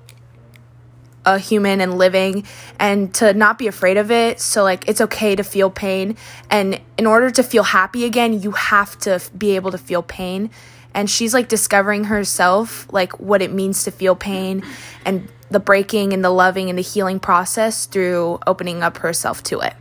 a 1.25 1.39
human 1.39 1.81
and 1.81 1.99
living 1.99 2.45
and 2.79 3.15
to 3.15 3.33
not 3.33 3.59
be 3.59 3.69
afraid 3.69 3.97
of 3.97 4.11
it. 4.11 4.41
So 4.41 4.63
like 4.63 4.89
it's 4.89 5.01
okay 5.01 5.37
to 5.37 5.45
feel 5.45 5.71
pain 5.71 6.17
and 6.51 6.81
in 6.99 7.07
order 7.07 7.31
to 7.31 7.43
feel 7.43 7.63
happy 7.63 8.05
again, 8.05 8.41
you 8.41 8.53
have 8.53 8.99
to 9.01 9.23
be 9.37 9.55
able 9.57 9.71
to 9.71 9.79
feel 9.79 10.03
pain. 10.03 10.51
And 10.95 11.09
she's 11.09 11.33
like 11.33 11.49
discovering 11.49 12.05
herself 12.05 12.87
like 12.93 13.19
what 13.19 13.43
it 13.43 13.53
means 13.53 13.85
to 13.85 13.91
feel 13.91 14.15
pain 14.15 14.63
and 15.05 15.29
the 15.51 15.61
breaking 15.61 16.13
and 16.13 16.25
the 16.25 16.31
loving 16.31 16.69
and 16.69 16.79
the 16.79 16.83
healing 16.83 17.21
process 17.21 17.87
through 17.87 18.39
opening 18.47 18.83
up 18.83 18.99
herself 18.99 19.43
to 19.45 19.61
it. 19.61 19.75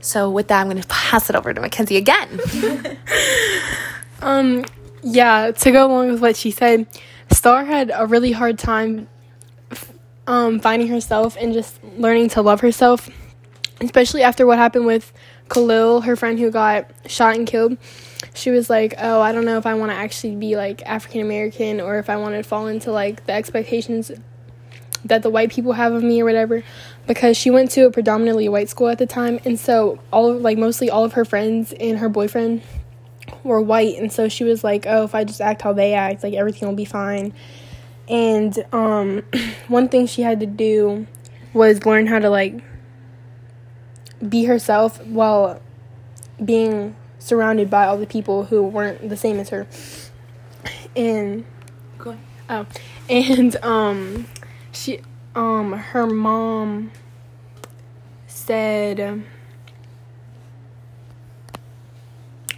So 0.00 0.30
with 0.30 0.48
that, 0.48 0.60
I'm 0.60 0.68
going 0.68 0.80
to 0.80 0.88
pass 0.88 1.30
it 1.30 1.36
over 1.36 1.52
to 1.54 1.60
Mackenzie 1.60 1.96
again. 1.96 2.40
Um, 4.24 4.64
yeah, 5.02 5.50
to 5.50 5.70
go 5.70 5.86
along 5.86 6.10
with 6.10 6.22
what 6.22 6.34
she 6.34 6.50
said, 6.50 6.86
Star 7.30 7.64
had 7.64 7.92
a 7.94 8.06
really 8.06 8.32
hard 8.32 8.58
time 8.58 9.06
um, 10.26 10.60
finding 10.60 10.88
herself 10.88 11.36
and 11.38 11.52
just 11.52 11.78
learning 11.98 12.30
to 12.30 12.42
love 12.42 12.60
herself, 12.60 13.10
especially 13.82 14.22
after 14.22 14.46
what 14.46 14.56
happened 14.56 14.86
with 14.86 15.12
Khalil, 15.50 16.00
her 16.02 16.16
friend 16.16 16.38
who 16.38 16.50
got 16.50 16.90
shot 17.06 17.36
and 17.36 17.46
killed. 17.46 17.76
She 18.34 18.50
was 18.50 18.68
like, 18.68 18.94
"Oh, 18.98 19.20
I 19.20 19.32
don't 19.32 19.44
know 19.44 19.56
if 19.56 19.64
I 19.64 19.74
want 19.74 19.92
to 19.92 19.96
actually 19.96 20.36
be 20.36 20.56
like 20.56 20.82
African 20.84 21.22
American 21.22 21.80
or 21.80 21.98
if 21.98 22.10
I 22.10 22.16
want 22.16 22.34
to 22.34 22.42
fall 22.42 22.66
into 22.66 22.92
like 22.92 23.26
the 23.26 23.32
expectations 23.32 24.10
that 25.04 25.22
the 25.22 25.30
white 25.30 25.50
people 25.50 25.72
have 25.72 25.92
of 25.92 26.02
me 26.02 26.20
or 26.20 26.24
whatever." 26.26 26.62
Because 27.06 27.36
she 27.36 27.50
went 27.50 27.70
to 27.72 27.86
a 27.86 27.90
predominantly 27.90 28.48
white 28.48 28.68
school 28.68 28.88
at 28.88 28.98
the 28.98 29.06
time, 29.06 29.40
and 29.44 29.58
so 29.58 29.98
all 30.12 30.30
of 30.30 30.42
like 30.42 30.58
mostly 30.58 30.90
all 30.90 31.04
of 31.04 31.14
her 31.14 31.24
friends 31.24 31.72
and 31.80 31.98
her 31.98 32.08
boyfriend 32.08 32.62
were 33.42 33.60
white 33.60 33.96
and 33.98 34.12
so 34.12 34.28
she 34.28 34.44
was 34.44 34.62
like 34.64 34.86
oh 34.86 35.04
if 35.04 35.14
i 35.14 35.24
just 35.24 35.40
act 35.40 35.62
how 35.62 35.72
they 35.72 35.94
act 35.94 36.22
like 36.22 36.34
everything 36.34 36.68
will 36.68 36.74
be 36.74 36.84
fine 36.84 37.32
and 38.08 38.64
um 38.72 39.22
one 39.68 39.88
thing 39.88 40.06
she 40.06 40.22
had 40.22 40.40
to 40.40 40.46
do 40.46 41.06
was 41.52 41.84
learn 41.86 42.06
how 42.06 42.18
to 42.18 42.28
like 42.28 42.54
be 44.28 44.44
herself 44.44 45.04
while 45.06 45.60
being 46.44 46.94
surrounded 47.24 47.70
by 47.70 47.86
all 47.86 47.96
the 47.96 48.06
people 48.06 48.44
who 48.44 48.62
weren't 48.62 49.08
the 49.08 49.16
same 49.16 49.40
as 49.40 49.48
her 49.48 49.66
and 50.94 51.44
oh 52.50 52.66
and 53.08 53.56
um 53.56 54.26
she 54.72 55.00
um 55.34 55.72
her 55.72 56.06
mom 56.06 56.90
said 58.26 59.24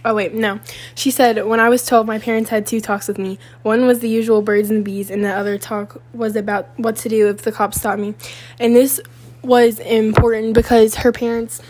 Oh, 0.05 0.15
wait, 0.15 0.33
no. 0.33 0.61
She 0.95 1.11
said, 1.11 1.45
When 1.45 1.59
I 1.59 1.67
was 1.67 1.85
12, 1.85 2.07
my 2.07 2.17
parents 2.17 2.49
had 2.49 2.65
two 2.65 2.79
talks 2.79 3.09
with 3.09 3.17
me. 3.17 3.37
One 3.63 3.85
was 3.85 3.99
the 3.99 4.07
usual 4.07 4.41
birds 4.41 4.69
and 4.69 4.85
bees, 4.85 5.11
and 5.11 5.21
the 5.21 5.33
other 5.33 5.57
talk 5.57 6.01
was 6.13 6.37
about 6.37 6.69
what 6.77 6.95
to 6.97 7.09
do 7.09 7.27
if 7.27 7.41
the 7.41 7.51
cops 7.51 7.81
stopped 7.81 7.99
me. 7.99 8.15
And 8.57 8.73
this 8.73 9.01
was 9.41 9.79
important 9.79 10.53
because 10.53 10.95
her 10.95 11.11
parents 11.11 11.61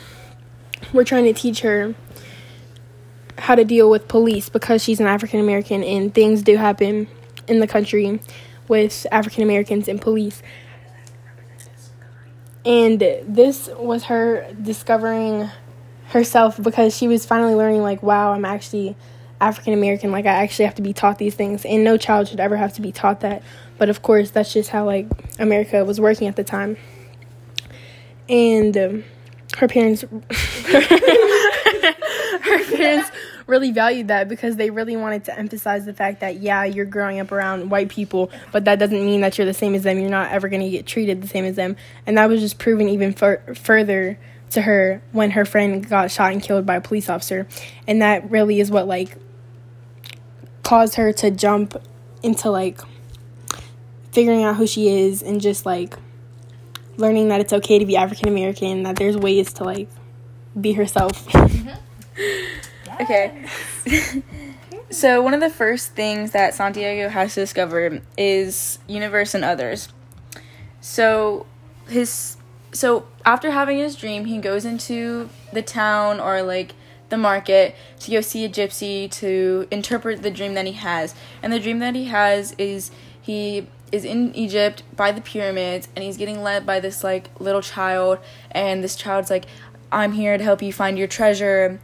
were 0.94 1.04
trying 1.04 1.24
to 1.24 1.34
teach 1.34 1.62
her 1.62 1.96
how 3.38 3.56
to 3.56 3.63
deal 3.63 3.89
with 3.89 4.08
police 4.08 4.50
because 4.50 4.84
she's 4.84 5.00
an 5.00 5.08
African 5.08 5.39
American, 5.39 5.84
and 5.84 6.13
things 6.13 6.41
do 6.41 6.58
happen 6.58 7.08
in 7.48 7.60
the 7.60 7.67
country 7.67 8.20
with 8.67 9.08
African 9.12 9.44
Americans 9.44 9.88
and 9.88 10.01
police. 10.01 10.41
And 12.65 13.00
this 13.00 13.70
was 13.77 14.06
her 14.06 14.51
discovering 14.62 15.50
herself 16.10 16.62
because 16.62 16.96
she 16.96 17.08
was 17.08 17.25
finally 17.25 17.53
learning 17.53 17.82
like 17.82 18.01
wow 18.01 18.32
i'm 18.32 18.46
actually 18.46 18.96
african 19.41 19.74
american 19.74 20.10
like 20.10 20.25
i 20.25 20.29
actually 20.29 20.63
have 20.63 20.75
to 20.75 20.82
be 20.82 20.94
taught 20.94 21.17
these 21.17 21.36
things. 21.36 21.65
And 21.65 21.84
no 21.84 21.98
child 21.98 22.29
should 22.29 22.39
ever 22.39 22.56
have 22.56 22.74
to 22.74 22.82
be 22.82 22.91
taught 22.91 23.20
that. 23.22 23.44
But 23.77 23.89
of 23.89 24.01
course 24.01 24.32
that's 24.32 24.53
just 24.53 24.70
how 24.70 24.86
like 24.86 25.08
america 25.39 25.84
was 25.86 26.00
working 26.00 26.27
at 26.27 26.36
the 26.36 26.44
time. 26.44 26.77
And 28.29 28.77
um, 28.77 29.03
her 29.58 29.67
parents 29.67 30.01
her 30.01 30.82
parents 32.75 33.12
really 33.48 33.72
valued 33.72 34.10
that 34.10 34.27
because 34.27 34.58
they 34.58 34.70
really 34.70 34.96
wanted 34.96 35.24
to 35.24 35.38
emphasize 35.38 35.86
the 35.86 35.94
fact 35.94 36.20
that 36.20 36.38
yeah 36.38 36.63
you're 36.63 36.86
growing 36.86 37.20
up 37.20 37.32
around 37.32 37.70
white 37.70 37.89
people 37.89 38.30
but 38.51 38.66
that 38.66 38.77
doesn't 38.77 39.06
mean 39.06 39.22
that 39.22 39.38
you're 39.38 39.48
the 39.48 39.54
same 39.54 39.74
as 39.74 39.84
them 39.84 39.98
you're 40.00 40.10
not 40.10 40.30
ever 40.32 40.50
going 40.50 40.62
to 40.62 40.70
get 40.70 40.86
treated 40.86 41.22
the 41.22 41.27
same 41.27 41.46
as 41.46 41.56
them 41.56 41.75
and 42.06 42.18
that 42.18 42.27
was 42.27 42.42
just 42.42 42.60
proven 42.60 42.89
even 42.89 43.13
fur- 43.13 43.42
further 43.56 44.20
to 44.51 44.62
her 44.62 45.01
when 45.12 45.32
her 45.32 45.46
friend 45.46 45.88
got 45.88 46.12
shot 46.12 46.32
and 46.32 46.42
killed 46.42 46.66
by 46.66 46.75
a 46.75 46.82
police 46.82 47.10
officer. 47.10 47.48
And 47.88 48.01
that 48.01 48.30
really 48.30 48.60
is 48.60 48.72
what 48.72 48.88
like 48.88 49.18
caused 50.63 50.96
her 50.96 51.13
to 51.13 51.32
jump 51.32 51.75
into 52.24 52.50
like 52.50 52.80
figuring 54.12 54.44
out 54.44 54.56
who 54.56 54.68
she 54.68 55.06
is 55.06 55.22
and 55.22 55.39
just 55.42 55.66
like 55.66 55.96
learning 56.98 57.27
that 57.30 57.42
it's 57.42 57.54
okay 57.54 57.80
to 57.80 57.86
be 57.86 57.96
African 57.96 58.30
American, 58.30 58.84
that 58.84 58.96
there's 58.96 59.18
ways 59.18 59.54
to 59.54 59.63
like 59.63 59.89
be 60.60 60.74
herself. 60.74 61.27
Mm-hmm. 61.27 62.62
Okay. 63.00 63.46
so 64.89 65.22
one 65.22 65.34
of 65.34 65.39
the 65.39 65.50
first 65.50 65.92
things 65.92 66.32
that 66.32 66.54
Santiago 66.54 67.10
has 67.10 67.34
to 67.36 67.42
discover 67.42 68.01
is 68.18 68.80
universe 68.88 69.34
and 69.34 69.44
others. 69.44 69.89
So 70.82 71.46
his 71.88 72.38
so 72.72 73.08
after 73.25 73.51
having 73.51 73.77
his 73.77 73.96
dream, 73.96 74.25
he 74.25 74.38
goes 74.39 74.66
into 74.66 75.30
the 75.54 75.62
town 75.62 76.20
or 76.20 76.42
like 76.42 76.74
the 77.10 77.18
market 77.18 77.75
to 78.01 78.12
go 78.12 78.22
see 78.22 78.44
a 78.46 78.50
gypsy 78.50 79.10
to 79.10 79.68
interpret 79.72 80.22
the 80.22 80.32
dream 80.32 80.54
that 80.56 80.66
he 80.66 80.74
has. 80.74 81.16
And 81.42 81.54
the 81.54 81.60
dream 81.60 81.80
that 81.80 81.96
he 81.96 82.06
has 82.06 82.54
is 82.58 82.92
he 83.22 83.68
is 83.92 84.04
in 84.04 84.36
Egypt 84.36 84.84
by 84.96 85.12
the 85.12 85.22
pyramids 85.22 85.88
and 85.96 86.04
he's 86.04 86.18
getting 86.18 86.44
led 86.44 86.66
by 86.66 86.80
this 86.80 87.04
like 87.04 87.30
little 87.39 87.62
child 87.62 88.20
and 88.51 88.84
this 88.84 88.96
child's 88.96 89.30
like 89.30 89.46
I'm 89.92 90.12
here 90.12 90.38
to 90.38 90.44
help 90.44 90.62
you 90.62 90.74
find 90.74 90.98
your 90.98 91.08
treasure 91.08 91.80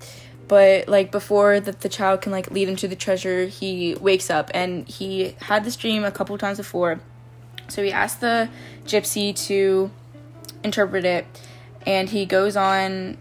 but 0.47 0.87
like 0.87 1.11
before 1.11 1.59
that 1.59 1.81
the 1.81 1.89
child 1.89 2.21
can 2.21 2.31
like 2.31 2.51
lead 2.51 2.67
him 2.67 2.75
to 2.77 2.87
the 2.87 2.95
treasure 2.95 3.45
he 3.45 3.95
wakes 3.95 4.29
up 4.29 4.51
and 4.53 4.87
he 4.87 5.35
had 5.41 5.63
this 5.63 5.75
dream 5.75 6.03
a 6.03 6.11
couple 6.11 6.37
times 6.37 6.57
before. 6.57 6.99
So 7.69 7.81
he 7.81 7.91
asked 7.91 8.21
the 8.21 8.49
gypsy 8.85 9.35
to 9.47 9.89
interpret 10.63 11.05
it 11.05 11.25
and 11.85 12.09
he 12.09 12.25
goes 12.25 12.55
on 12.55 13.17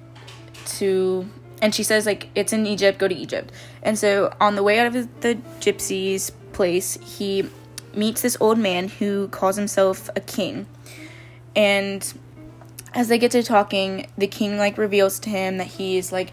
to 0.64 1.28
and 1.60 1.74
she 1.74 1.82
says 1.82 2.06
like 2.06 2.28
it's 2.34 2.52
in 2.52 2.66
Egypt 2.66 2.98
go 2.98 3.08
to 3.08 3.14
Egypt. 3.14 3.52
And 3.82 3.98
so 3.98 4.34
on 4.40 4.56
the 4.56 4.62
way 4.62 4.78
out 4.78 4.88
of 4.88 5.20
the 5.20 5.38
gypsy's 5.60 6.30
place 6.52 6.98
he 7.02 7.48
meets 7.94 8.22
this 8.22 8.36
old 8.40 8.58
man 8.58 8.88
who 8.88 9.28
calls 9.28 9.56
himself 9.56 10.10
a 10.16 10.20
king. 10.20 10.66
And 11.54 12.12
as 12.94 13.08
they 13.08 13.18
get 13.18 13.30
to 13.30 13.42
talking 13.42 14.10
the 14.18 14.26
king 14.26 14.58
like 14.58 14.76
reveals 14.76 15.18
to 15.20 15.30
him 15.30 15.58
that 15.58 15.66
he's 15.66 16.10
like 16.10 16.32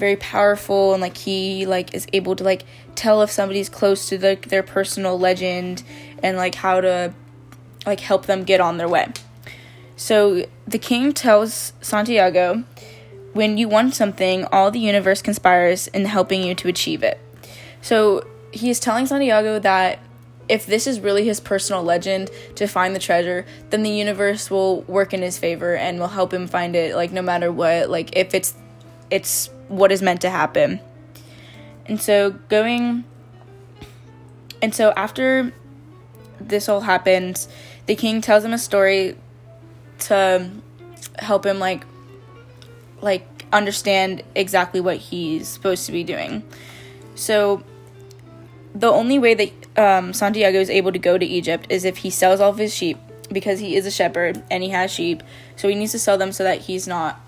very 0.00 0.16
powerful 0.16 0.92
and 0.92 1.00
like 1.00 1.16
he 1.16 1.64
like 1.66 1.94
is 1.94 2.06
able 2.12 2.34
to 2.34 2.42
like 2.42 2.64
tell 2.96 3.22
if 3.22 3.30
somebody's 3.30 3.68
close 3.68 4.08
to 4.08 4.18
the, 4.18 4.36
their 4.48 4.64
personal 4.64 5.16
legend 5.16 5.84
and 6.22 6.36
like 6.36 6.56
how 6.56 6.80
to 6.80 7.14
like 7.86 8.00
help 8.00 8.26
them 8.26 8.42
get 8.42 8.60
on 8.60 8.78
their 8.78 8.88
way 8.88 9.06
so 10.00 10.46
the 10.66 10.78
king 10.78 11.12
tells 11.12 11.74
Santiago, 11.82 12.64
when 13.34 13.58
you 13.58 13.68
want 13.68 13.94
something, 13.94 14.46
all 14.46 14.70
the 14.70 14.78
universe 14.78 15.20
conspires 15.20 15.88
in 15.88 16.06
helping 16.06 16.42
you 16.42 16.54
to 16.54 16.68
achieve 16.68 17.02
it. 17.02 17.20
So 17.82 18.26
he 18.50 18.70
is 18.70 18.80
telling 18.80 19.04
Santiago 19.04 19.58
that 19.58 19.98
if 20.48 20.64
this 20.64 20.86
is 20.86 21.00
really 21.00 21.26
his 21.26 21.38
personal 21.38 21.82
legend 21.82 22.30
to 22.54 22.66
find 22.66 22.96
the 22.96 22.98
treasure, 22.98 23.44
then 23.68 23.82
the 23.82 23.90
universe 23.90 24.50
will 24.50 24.80
work 24.82 25.12
in 25.12 25.20
his 25.20 25.36
favor 25.36 25.76
and 25.76 26.00
will 26.00 26.08
help 26.08 26.32
him 26.32 26.46
find 26.46 26.74
it 26.74 26.96
like 26.96 27.12
no 27.12 27.20
matter 27.20 27.52
what, 27.52 27.90
like 27.90 28.16
if 28.16 28.32
it's 28.32 28.54
it's 29.10 29.50
what 29.70 29.92
is 29.92 30.02
meant 30.02 30.20
to 30.22 30.30
happen. 30.30 30.80
And 31.86 32.00
so 32.00 32.30
going 32.48 33.04
and 34.62 34.74
so 34.74 34.92
after 34.96 35.52
this 36.38 36.68
all 36.68 36.80
happens, 36.80 37.48
the 37.86 37.94
king 37.94 38.20
tells 38.20 38.44
him 38.44 38.52
a 38.52 38.58
story 38.58 39.16
to 40.00 40.50
help 41.18 41.46
him 41.46 41.58
like 41.58 41.84
like 43.00 43.26
understand 43.52 44.22
exactly 44.34 44.80
what 44.80 44.96
he's 44.96 45.48
supposed 45.48 45.86
to 45.86 45.92
be 45.92 46.04
doing. 46.04 46.42
So 47.14 47.62
the 48.74 48.90
only 48.90 49.18
way 49.18 49.34
that 49.34 49.78
um, 49.78 50.12
Santiago 50.12 50.60
is 50.60 50.70
able 50.70 50.92
to 50.92 50.98
go 50.98 51.16
to 51.16 51.26
Egypt 51.26 51.66
is 51.68 51.84
if 51.84 51.98
he 51.98 52.10
sells 52.10 52.40
all 52.40 52.50
of 52.50 52.58
his 52.58 52.74
sheep 52.74 52.98
because 53.32 53.60
he 53.60 53.76
is 53.76 53.86
a 53.86 53.90
shepherd 53.90 54.42
and 54.50 54.62
he 54.62 54.70
has 54.70 54.90
sheep. 54.90 55.22
So 55.56 55.68
he 55.68 55.74
needs 55.74 55.92
to 55.92 55.98
sell 55.98 56.18
them 56.18 56.32
so 56.32 56.44
that 56.44 56.62
he's 56.62 56.86
not 56.86 57.20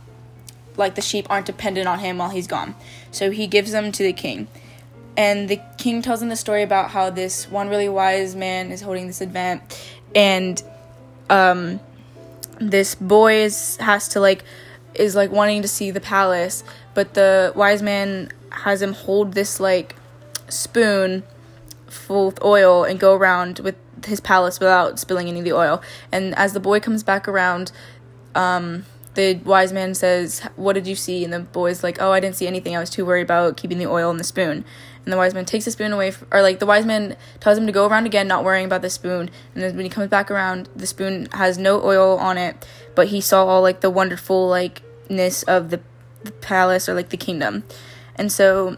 like 0.77 0.95
the 0.95 1.03
sheep 1.03 1.27
aren't 1.29 1.47
dependent 1.47 1.87
on 1.87 1.99
him 1.99 2.19
while 2.19 2.31
he's 2.31 2.47
gone. 2.47 2.75
So 3.11 3.31
he 3.31 3.47
gives 3.47 3.73
them 3.73 3.93
to 3.93 4.03
the 4.03 4.13
king. 4.13 4.49
And 5.17 5.49
the 5.49 5.61
king 5.77 6.01
tells 6.01 6.23
him 6.23 6.29
the 6.29 6.37
story 6.37 6.63
about 6.63 6.91
how 6.91 7.11
this 7.11 7.51
one 7.51 7.69
really 7.69 7.89
wise 7.89 8.35
man 8.35 8.73
is 8.73 8.81
holding 8.81 9.07
this 9.07 9.21
event 9.21 9.63
and 10.15 10.63
um 11.29 11.81
this 12.59 12.95
boy 12.95 13.35
is 13.43 13.77
has 13.77 14.09
to 14.09 14.21
like 14.21 14.45
is 14.95 15.15
like 15.15 15.31
wanting 15.31 15.63
to 15.63 15.69
see 15.69 15.91
the 15.91 16.01
palace, 16.01 16.65
but 16.95 17.15
the 17.15 17.53
wise 17.57 17.83
man 17.83 18.31
has 18.51 18.83
him 18.83 18.93
hold 18.93 19.33
this 19.33 19.59
like 19.59 19.97
spoon 20.49 21.23
full 21.87 22.29
of 22.29 22.39
oil 22.43 22.85
and 22.85 23.01
go 23.01 23.15
around 23.15 23.59
with 23.61 23.75
his 24.05 24.21
palace 24.21 24.61
without 24.61 24.99
spilling 24.99 25.29
any 25.29 25.39
of 25.39 25.45
the 25.45 25.53
oil. 25.53 25.83
And 26.11 26.35
as 26.35 26.53
the 26.53 26.61
boy 26.61 26.81
comes 26.81 27.03
back 27.03 27.27
around, 27.27 27.73
um, 28.35 28.85
the 29.15 29.35
wise 29.45 29.73
man 29.73 29.95
says, 29.95 30.41
What 30.57 30.75
did 30.75 30.87
you 30.87 30.95
see? 30.95 31.25
And 31.25 31.33
the 31.33 31.41
boy's 31.41 31.83
like, 31.83 32.01
Oh, 32.01 32.13
I 32.13 32.21
didn't 32.21 32.37
see 32.37 32.47
anything. 32.47 32.77
I 32.77 32.81
was 32.81 32.91
too 32.91 33.05
worried 33.05 33.23
about 33.23 33.57
keeping 33.57 33.79
the 33.79 33.87
oil 33.87 34.11
in 34.11 34.17
the 34.17 34.25
spoon. 34.25 34.65
And 35.05 35.13
the 35.13 35.17
wise 35.17 35.35
man 35.35 35.45
takes 35.45 35.65
the 35.65 35.73
spoon 35.73 35.93
away, 35.93 36.13
or 36.31 36.43
like 36.43 36.61
the 36.61 36.67
wise 36.67 36.87
man 36.87 37.17
tells 37.41 37.59
him 37.59 37.67
to 37.67 37.73
go 37.73 37.87
around 37.87 38.07
again, 38.07 38.29
not 38.29 38.45
worrying 38.45 38.67
about 38.67 38.83
the 38.83 38.91
spoon. 38.91 39.31
And 39.55 39.63
then 39.63 39.75
when 39.77 39.85
he 39.85 39.91
comes 39.91 40.09
back 40.09 40.31
around, 40.31 40.69
the 40.77 40.87
spoon 40.87 41.27
has 41.33 41.59
no 41.59 41.83
oil 41.83 42.19
on 42.19 42.39
it, 42.39 42.67
but 42.95 43.09
he 43.09 43.21
saw 43.21 43.45
all 43.45 43.63
like 43.63 43.81
the 43.81 43.91
wonderful 43.91 44.47
likeness 44.49 45.43
of 45.43 45.71
the 45.71 45.81
the 46.25 46.33
palace 46.33 46.89
or 46.89 46.95
like 46.95 47.11
the 47.11 47.17
kingdom. 47.17 47.65
And 48.17 48.31
so 48.31 48.77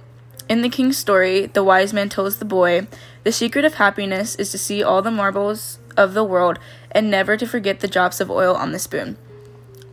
in 0.48 0.62
the 0.62 0.68
king's 0.68 0.98
story, 0.98 1.46
the 1.46 1.64
wise 1.64 1.92
man 1.92 2.08
tells 2.08 2.38
the 2.38 2.44
boy, 2.44 2.86
The 3.24 3.32
secret 3.32 3.64
of 3.64 3.74
happiness 3.74 4.34
is 4.36 4.50
to 4.50 4.58
see 4.58 4.82
all 4.82 5.02
the 5.02 5.10
marbles 5.10 5.78
of 5.96 6.14
the 6.14 6.24
world 6.24 6.58
and 6.90 7.10
never 7.10 7.36
to 7.36 7.46
forget 7.46 7.80
the 7.80 7.88
drops 7.88 8.20
of 8.20 8.30
oil 8.30 8.54
on 8.54 8.72
the 8.72 8.78
spoon. 8.78 9.16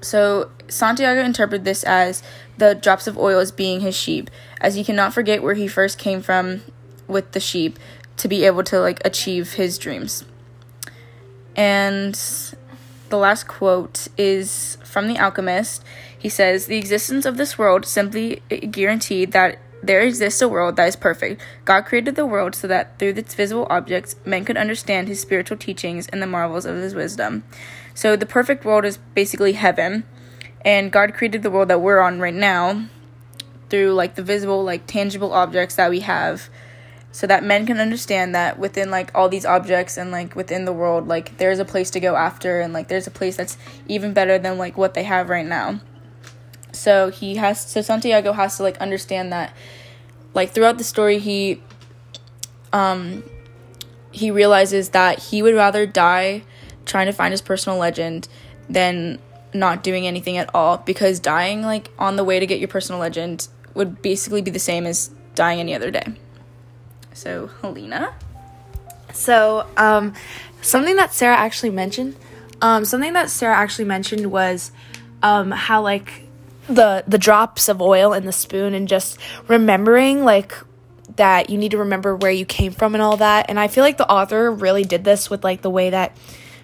So 0.01 0.50
Santiago 0.67 1.24
interpreted 1.24 1.63
this 1.63 1.84
as 1.84 2.24
the 2.58 2.75
drops 2.75 3.08
of 3.08 3.17
oil 3.17 3.39
as 3.39 3.51
being 3.51 3.81
his 3.81 3.96
sheep, 3.96 4.29
as 4.60 4.75
he 4.75 4.84
cannot 4.84 5.13
forget 5.13 5.43
where 5.43 5.53
he 5.53 5.67
first 5.67 5.98
came 5.98 6.22
from 6.22 6.62
with 7.08 7.31
the 7.31 7.39
sheep 7.39 7.77
to 8.17 8.27
be 8.27 8.46
able 8.46 8.63
to 8.63 8.79
like 8.79 9.00
achieve 9.05 9.53
his 9.53 9.77
dreams. 9.77 10.25
And 11.55 12.15
the 13.10 13.17
last 13.17 13.48
quote 13.48 14.08
is 14.17 14.77
from 14.84 15.08
The 15.08 15.17
Alchemist. 15.17 15.84
He 16.17 16.29
says, 16.29 16.65
The 16.65 16.77
existence 16.77 17.25
of 17.25 17.38
this 17.38 17.58
world 17.58 17.86
simply 17.86 18.41
guaranteed 18.50 19.34
that 19.34 19.60
there 19.84 20.01
exists 20.01 20.41
a 20.41 20.48
world 20.48 20.75
that 20.75 20.88
is 20.88 20.96
perfect. 20.96 21.41
God 21.65 21.81
created 21.81 22.15
the 22.15 22.25
world 22.25 22.55
so 22.55 22.67
that 22.67 23.00
through 23.00 23.10
its 23.10 23.34
visible 23.34 23.67
objects, 23.70 24.15
men 24.25 24.46
could 24.46 24.58
understand 24.58 25.08
his 25.08 25.20
spiritual 25.20 25.58
teachings 25.58 26.08
and 26.08 26.22
the 26.22 26.27
marvels 26.27 26.65
of 26.65 26.75
his 26.75 26.93
wisdom. 26.93 27.43
So, 28.01 28.15
the 28.15 28.25
perfect 28.25 28.65
world 28.65 28.84
is 28.84 28.98
basically 29.13 29.53
heaven, 29.53 30.05
and 30.65 30.91
God 30.91 31.13
created 31.13 31.43
the 31.43 31.51
world 31.51 31.67
that 31.67 31.81
we're 31.81 32.00
on 32.00 32.20
right 32.20 32.34
now 32.34 32.88
through 33.70 33.93
like 33.93 34.15
the 34.15 34.24
visible, 34.24 34.63
like 34.63 34.88
tangible 34.88 35.34
objects 35.34 35.75
that 35.75 35.91
we 35.91 36.00
have. 36.00 36.50
So 37.12 37.27
that 37.27 37.43
men 37.43 37.67
can 37.67 37.79
understand 37.79 38.34
that 38.34 38.58
within 38.58 38.89
like 38.89 39.12
all 39.13 39.29
these 39.29 39.46
objects 39.46 39.98
and 39.98 40.10
like 40.10 40.36
within 40.36 40.65
the 40.65 40.74
world 40.74 41.08
like 41.08 41.38
there's 41.38 41.60
a 41.60 41.65
place 41.65 41.91
to 41.91 42.00
go 42.00 42.15
after 42.15 42.60
and 42.60 42.74
like 42.74 42.88
there's 42.88 43.05
a 43.05 43.12
place 43.12 43.38
that's 43.38 43.55
even 43.88 44.13
better 44.13 44.39
than 44.39 44.58
like 44.58 44.79
what 44.79 44.96
they 44.96 45.03
have 45.03 45.29
right 45.29 45.46
now. 45.46 45.79
So 46.72 47.12
he 47.12 47.36
has 47.36 47.62
so 47.62 47.84
santiago 47.84 48.31
has 48.31 48.58
to 48.58 48.63
like 48.63 48.79
understand 48.79 49.31
that 49.31 49.55
like 50.34 50.50
throughout 50.50 50.79
the 50.79 50.84
story 50.84 51.20
he 51.20 51.62
um 52.74 53.22
he 54.12 54.31
realizes 54.31 54.89
that 54.89 55.20
he 55.20 55.43
would 55.43 55.53
rather 55.53 55.86
die 55.86 56.41
trying 56.85 57.07
to 57.07 57.13
find 57.13 57.31
his 57.31 57.41
personal 57.41 57.77
legend 57.77 58.27
than 58.69 59.19
not 59.53 59.83
doing 59.83 60.07
anything 60.07 60.38
at 60.38 60.50
all 60.53 60.77
because 60.77 61.19
dying 61.19 61.61
like 61.61 61.89
on 62.00 62.15
the 62.15 62.23
way 62.23 62.39
to 62.39 62.45
get 62.45 62.59
your 62.59 62.67
personal 62.67 63.00
legend 63.00 63.47
would 63.73 64.01
basically 64.01 64.41
be 64.41 64.51
the 64.51 64.59
same 64.59 64.85
as 64.85 65.11
dying 65.35 65.59
any 65.59 65.75
other 65.75 65.91
day 65.91 66.05
so, 67.13 67.50
Helena. 67.61 68.13
So, 69.13 69.67
um, 69.77 70.13
something 70.61 70.95
that 70.95 71.13
Sarah 71.13 71.35
actually 71.35 71.71
mentioned, 71.71 72.15
um, 72.61 72.85
something 72.85 73.13
that 73.13 73.29
Sarah 73.29 73.55
actually 73.55 73.85
mentioned 73.85 74.31
was, 74.31 74.71
um, 75.21 75.51
how 75.51 75.81
like 75.81 76.23
the 76.67 77.03
the 77.07 77.17
drops 77.17 77.67
of 77.67 77.81
oil 77.81 78.13
in 78.13 78.25
the 78.25 78.31
spoon 78.31 78.73
and 78.73 78.88
just 78.88 79.19
remembering 79.47 80.23
like 80.23 80.53
that 81.17 81.50
you 81.50 81.57
need 81.57 81.71
to 81.71 81.77
remember 81.77 82.15
where 82.15 82.31
you 82.31 82.45
came 82.45 82.71
from 82.71 82.95
and 82.95 83.01
all 83.01 83.17
that. 83.17 83.50
And 83.50 83.59
I 83.59 83.67
feel 83.67 83.83
like 83.83 83.97
the 83.97 84.09
author 84.09 84.50
really 84.50 84.83
did 84.83 85.03
this 85.03 85.29
with 85.29 85.43
like 85.43 85.61
the 85.61 85.69
way 85.69 85.89
that 85.89 86.15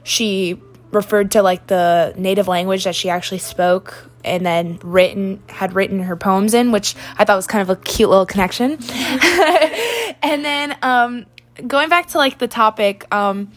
she 0.07 0.59
referred 0.91 1.31
to 1.31 1.41
like 1.41 1.67
the 1.67 2.13
native 2.17 2.47
language 2.47 2.85
that 2.85 2.95
she 2.95 3.09
actually 3.09 3.39
spoke 3.39 4.09
and 4.23 4.45
then 4.45 4.79
written 4.83 5.41
had 5.47 5.73
written 5.73 5.99
her 5.99 6.15
poems 6.15 6.53
in 6.53 6.71
which 6.71 6.95
i 7.17 7.25
thought 7.25 7.35
was 7.35 7.45
kind 7.45 7.61
of 7.61 7.69
a 7.69 7.75
cute 7.81 8.09
little 8.09 8.25
connection. 8.25 8.77
And 10.21 10.43
then 10.43 10.77
um, 10.81 11.25
going 11.65 11.89
back 11.89 12.07
to 12.07 12.17
like 12.17 12.37
the 12.37 12.47
topic 12.47 13.05
um, 13.13 13.51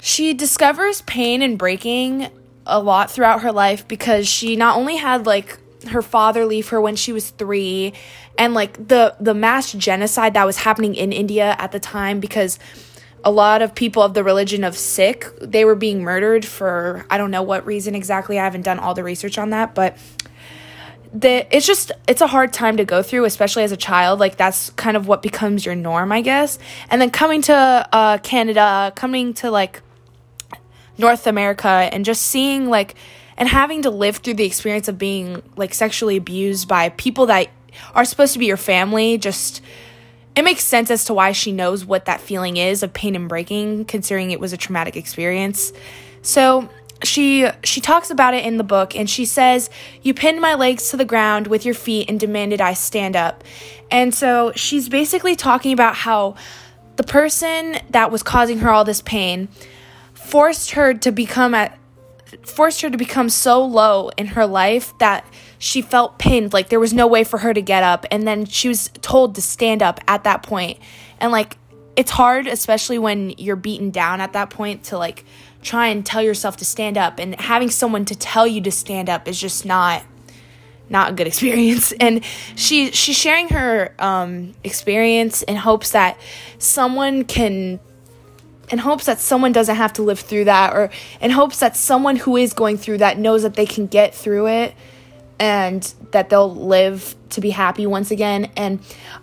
she 0.00 0.34
discovers 0.34 1.02
pain 1.02 1.42
and 1.42 1.58
breaking 1.58 2.28
a 2.66 2.80
lot 2.80 3.10
throughout 3.10 3.42
her 3.42 3.52
life 3.52 3.86
because 3.88 4.28
she 4.28 4.56
not 4.56 4.76
only 4.76 4.96
had 4.96 5.26
like 5.26 5.58
her 5.88 6.02
father 6.02 6.44
leave 6.44 6.68
her 6.68 6.80
when 6.80 6.94
she 6.94 7.12
was 7.12 7.30
3 7.30 7.92
and 8.38 8.54
like 8.54 8.88
the 8.88 9.16
the 9.18 9.34
mass 9.34 9.72
genocide 9.72 10.34
that 10.34 10.44
was 10.44 10.58
happening 10.58 10.94
in 10.94 11.12
India 11.12 11.56
at 11.58 11.72
the 11.72 11.80
time 11.80 12.20
because 12.20 12.58
a 13.24 13.30
lot 13.30 13.62
of 13.62 13.74
people 13.74 14.02
of 14.02 14.14
the 14.14 14.24
religion 14.24 14.64
of 14.64 14.76
Sikh, 14.76 15.26
they 15.40 15.64
were 15.64 15.74
being 15.74 16.02
murdered 16.02 16.44
for 16.44 17.06
I 17.10 17.18
don't 17.18 17.30
know 17.30 17.42
what 17.42 17.64
reason 17.66 17.94
exactly. 17.94 18.38
I 18.38 18.44
haven't 18.44 18.62
done 18.62 18.78
all 18.78 18.94
the 18.94 19.04
research 19.04 19.38
on 19.38 19.50
that, 19.50 19.74
but 19.74 19.96
the 21.12 21.46
it's 21.54 21.66
just 21.66 21.92
it's 22.08 22.20
a 22.20 22.26
hard 22.26 22.52
time 22.52 22.78
to 22.78 22.84
go 22.84 23.02
through, 23.02 23.24
especially 23.24 23.64
as 23.64 23.72
a 23.72 23.76
child. 23.76 24.18
Like 24.18 24.36
that's 24.36 24.70
kind 24.70 24.96
of 24.96 25.06
what 25.06 25.22
becomes 25.22 25.64
your 25.64 25.74
norm, 25.74 26.10
I 26.10 26.22
guess. 26.22 26.58
And 26.90 27.00
then 27.00 27.10
coming 27.10 27.42
to 27.42 27.54
uh, 27.92 28.18
Canada, 28.18 28.92
coming 28.96 29.34
to 29.34 29.50
like 29.50 29.82
North 30.98 31.26
America, 31.26 31.68
and 31.68 32.04
just 32.04 32.22
seeing 32.22 32.68
like 32.68 32.94
and 33.36 33.48
having 33.48 33.82
to 33.82 33.90
live 33.90 34.16
through 34.18 34.34
the 34.34 34.44
experience 34.44 34.88
of 34.88 34.98
being 34.98 35.42
like 35.56 35.74
sexually 35.74 36.16
abused 36.16 36.66
by 36.66 36.88
people 36.90 37.26
that 37.26 37.48
are 37.94 38.04
supposed 38.04 38.32
to 38.32 38.38
be 38.38 38.46
your 38.46 38.56
family, 38.56 39.18
just 39.18 39.62
it 40.34 40.42
makes 40.42 40.64
sense 40.64 40.90
as 40.90 41.04
to 41.04 41.14
why 41.14 41.32
she 41.32 41.52
knows 41.52 41.84
what 41.84 42.06
that 42.06 42.20
feeling 42.20 42.56
is 42.56 42.82
of 42.82 42.92
pain 42.92 43.14
and 43.14 43.28
breaking 43.28 43.84
considering 43.84 44.30
it 44.30 44.40
was 44.40 44.52
a 44.52 44.56
traumatic 44.56 44.96
experience. 44.96 45.72
So 46.22 46.68
she 47.04 47.48
she 47.64 47.80
talks 47.80 48.10
about 48.10 48.32
it 48.32 48.44
in 48.44 48.56
the 48.56 48.64
book 48.64 48.94
and 48.94 49.10
she 49.10 49.24
says 49.24 49.68
you 50.02 50.14
pinned 50.14 50.40
my 50.40 50.54
legs 50.54 50.90
to 50.90 50.96
the 50.96 51.04
ground 51.04 51.48
with 51.48 51.64
your 51.64 51.74
feet 51.74 52.08
and 52.08 52.18
demanded 52.18 52.60
i 52.60 52.72
stand 52.72 53.16
up. 53.16 53.44
And 53.90 54.14
so 54.14 54.52
she's 54.54 54.88
basically 54.88 55.36
talking 55.36 55.72
about 55.72 55.96
how 55.96 56.36
the 56.96 57.02
person 57.02 57.78
that 57.90 58.10
was 58.10 58.22
causing 58.22 58.60
her 58.60 58.70
all 58.70 58.84
this 58.84 59.02
pain 59.02 59.48
forced 60.14 60.72
her 60.72 60.94
to 60.94 61.12
become 61.12 61.54
at 61.54 61.78
forced 62.42 62.80
her 62.80 62.88
to 62.88 62.96
become 62.96 63.28
so 63.28 63.62
low 63.62 64.08
in 64.16 64.28
her 64.28 64.46
life 64.46 64.96
that 64.98 65.26
she 65.62 65.80
felt 65.80 66.18
pinned 66.18 66.52
like 66.52 66.70
there 66.70 66.80
was 66.80 66.92
no 66.92 67.06
way 67.06 67.22
for 67.22 67.38
her 67.38 67.54
to 67.54 67.62
get 67.62 67.84
up 67.84 68.04
and 68.10 68.26
then 68.26 68.44
she 68.44 68.66
was 68.66 68.90
told 69.00 69.36
to 69.36 69.40
stand 69.40 69.80
up 69.80 70.00
at 70.08 70.24
that 70.24 70.42
point. 70.42 70.76
And 71.20 71.30
like 71.30 71.56
it's 71.94 72.10
hard 72.10 72.48
especially 72.48 72.98
when 72.98 73.30
you're 73.38 73.54
beaten 73.54 73.90
down 73.90 74.20
at 74.20 74.32
that 74.32 74.50
point 74.50 74.82
to 74.82 74.98
like 74.98 75.24
try 75.62 75.86
and 75.86 76.04
tell 76.04 76.20
yourself 76.20 76.56
to 76.56 76.64
stand 76.64 76.98
up 76.98 77.20
and 77.20 77.40
having 77.40 77.70
someone 77.70 78.04
to 78.06 78.16
tell 78.16 78.44
you 78.44 78.60
to 78.60 78.72
stand 78.72 79.08
up 79.08 79.28
is 79.28 79.40
just 79.40 79.64
not 79.64 80.02
not 80.90 81.12
a 81.12 81.14
good 81.14 81.26
experience. 81.28 81.92
And 81.92 82.24
she 82.56 82.90
she's 82.90 83.16
sharing 83.16 83.48
her 83.50 83.94
um, 84.00 84.54
experience 84.64 85.42
in 85.42 85.54
hopes 85.54 85.92
that 85.92 86.18
someone 86.58 87.22
can 87.22 87.78
in 88.68 88.78
hopes 88.78 89.06
that 89.06 89.20
someone 89.20 89.52
doesn't 89.52 89.76
have 89.76 89.92
to 89.92 90.02
live 90.02 90.18
through 90.18 90.46
that 90.46 90.74
or 90.74 90.90
in 91.20 91.30
hopes 91.30 91.60
that 91.60 91.76
someone 91.76 92.16
who 92.16 92.36
is 92.36 92.52
going 92.52 92.78
through 92.78 92.98
that 92.98 93.16
knows 93.16 93.42
that 93.44 93.54
they 93.54 93.66
can 93.66 93.86
get 93.86 94.12
through 94.12 94.48
it 94.48 94.74
and 95.42 95.92
that 96.12 96.30
they'll 96.30 96.54
live 96.54 97.16
to 97.30 97.40
be 97.40 97.50
happy 97.50 97.84
once 97.84 98.12
again. 98.12 98.48
And 98.56 98.78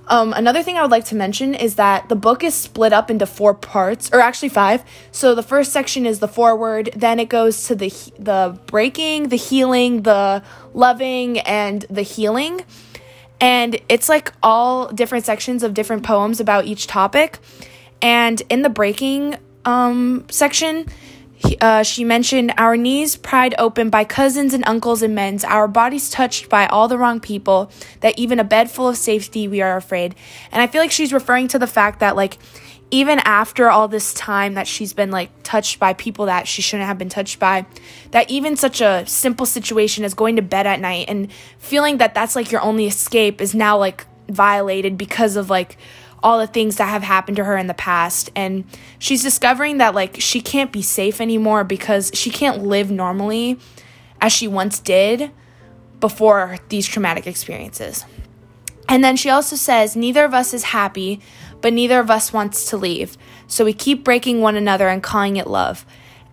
um, 0.08 0.34
another 0.34 0.62
thing 0.64 0.76
I 0.76 0.82
would 0.82 0.92
like 0.92 1.06
to 1.06 1.16
mention 1.16 1.56
is 1.56 1.76
that 1.76 2.10
the 2.10 2.16
book 2.18 2.44
is 2.44 2.54
split 2.54 2.92
up 2.92 3.10
into 3.10 3.26
four 3.26 3.54
parts, 3.54 4.10
or 4.12 4.20
actually 4.20 4.50
five. 4.50 4.84
So 5.14 5.34
the 5.34 5.44
first 5.44 5.72
section 5.72 6.06
is 6.06 6.20
the 6.20 6.28
foreword, 6.28 6.90
then 6.94 7.22
it 7.22 7.30
goes 7.30 7.64
to 7.68 7.76
the 7.76 7.90
the 8.20 8.60
breaking, 8.66 9.30
the 9.30 9.38
healing, 9.38 10.02
the 10.02 10.44
loving, 10.74 11.40
and 11.40 11.86
the 11.90 12.02
healing. 12.02 12.66
And 13.40 13.80
it's 13.88 14.10
like 14.10 14.34
all 14.44 14.92
different 14.92 15.24
sections 15.24 15.64
of 15.64 15.74
different 15.74 16.04
poems 16.04 16.42
about 16.42 16.66
each 16.66 16.86
topic. 16.86 17.40
And 18.02 18.42
in 18.50 18.62
the 18.62 18.70
breaking 18.70 19.38
um, 19.64 20.26
section, 20.30 20.86
uh, 21.62 21.84
she 21.84 22.04
mentioned 22.04 22.54
our 22.58 22.76
knees 22.76 23.16
pried 23.16 23.56
open 23.58 23.90
by 23.90 24.04
cousins 24.04 24.54
and 24.54 24.64
uncles 24.68 25.02
and 25.02 25.16
men's, 25.16 25.44
our 25.44 25.68
bodies 25.68 26.10
touched 26.10 26.50
by 26.50 26.68
all 26.68 26.88
the 26.88 26.98
wrong 26.98 27.20
people, 27.20 27.72
that 28.02 28.18
even 28.18 28.40
a 28.40 28.44
bed 28.44 28.70
full 28.70 28.88
of 28.88 28.98
safety 28.98 29.48
we 29.48 29.62
are 29.62 29.78
afraid. 29.78 30.16
And 30.52 30.62
I 30.62 30.68
feel 30.68 30.82
like 30.82 30.92
she's 30.92 31.14
referring 31.14 31.48
to 31.50 31.60
the 31.60 31.68
fact 31.68 32.00
that, 32.00 32.16
like, 32.16 32.38
even 32.92 33.20
after 33.20 33.70
all 33.70 33.88
this 33.88 34.14
time 34.14 34.56
that 34.56 34.68
she's 34.68 34.94
been 34.94 35.12
like 35.12 35.30
touched 35.44 35.80
by 35.80 35.94
people 35.94 36.26
that 36.26 36.48
she 36.48 36.62
shouldn't 36.62 36.88
have 36.88 36.98
been 36.98 37.10
touched 37.10 37.40
by, 37.40 37.66
that 38.12 38.30
even 38.32 38.56
such 38.56 38.82
a 38.82 39.06
simple 39.06 39.46
situation 39.46 40.04
as 40.04 40.14
going 40.14 40.36
to 40.38 40.42
bed 40.42 40.66
at 40.66 40.80
night 40.80 41.06
and 41.08 41.32
feeling 41.60 41.98
that 41.98 42.16
that's 42.16 42.36
like 42.36 42.52
your 42.52 42.62
only 42.62 42.88
escape 42.88 43.42
is 43.42 43.54
now 43.54 43.78
like 43.78 44.06
violated 44.28 44.98
because 44.98 45.36
of 45.36 45.50
like 45.50 45.78
all 46.22 46.40
the 46.40 46.48
things 46.48 46.78
that 46.78 46.86
have 46.86 47.04
happened 47.04 47.38
to 47.38 47.44
her 47.44 47.58
in 47.58 47.68
the 47.68 47.74
past 47.74 48.30
and 48.36 48.66
she's 48.98 49.24
discovering 49.24 49.78
that 49.78 49.96
like 49.96 50.20
she 50.20 50.42
can't 50.42 50.72
be 50.72 50.82
safe 50.82 51.22
anymore 51.22 51.64
because 51.64 52.12
she 52.14 52.30
can't 52.30 52.64
live 52.64 52.92
normally 52.92 53.58
as 54.22 54.34
she 54.34 54.48
once 54.48 54.80
did 54.80 55.32
before 56.00 56.58
these 56.70 56.88
traumatic 56.88 57.28
experiences. 57.28 58.06
And 58.88 59.04
then 59.04 59.16
she 59.16 59.30
also 59.30 59.56
says 59.56 59.96
neither 59.96 60.26
of 60.26 60.34
us 60.34 60.54
is 60.54 60.64
happy, 60.64 61.22
but 61.62 61.74
neither 61.74 62.00
of 62.00 62.10
us 62.10 62.34
wants 62.34 62.66
to 62.72 62.78
leave. 62.78 63.18
So 63.48 63.64
we 63.64 63.74
keep 63.74 64.04
breaking 64.04 64.42
one 64.42 64.56
another 64.56 64.88
and 64.88 65.04
calling 65.04 65.38
it 65.38 65.48
love. 65.48 65.86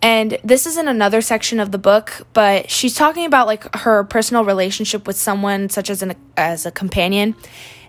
And 0.02 0.38
this 0.44 0.66
is 0.66 0.76
in 0.76 0.88
another 0.88 1.20
section 1.20 1.58
of 1.58 1.72
the 1.72 1.78
book, 1.78 2.26
but 2.32 2.70
she's 2.70 2.94
talking 2.94 3.24
about 3.24 3.46
like 3.46 3.74
her 3.76 4.04
personal 4.04 4.44
relationship 4.44 5.06
with 5.06 5.16
someone 5.16 5.68
such 5.68 5.90
as 5.90 6.02
an 6.02 6.14
as 6.36 6.66
a 6.66 6.70
companion 6.70 7.34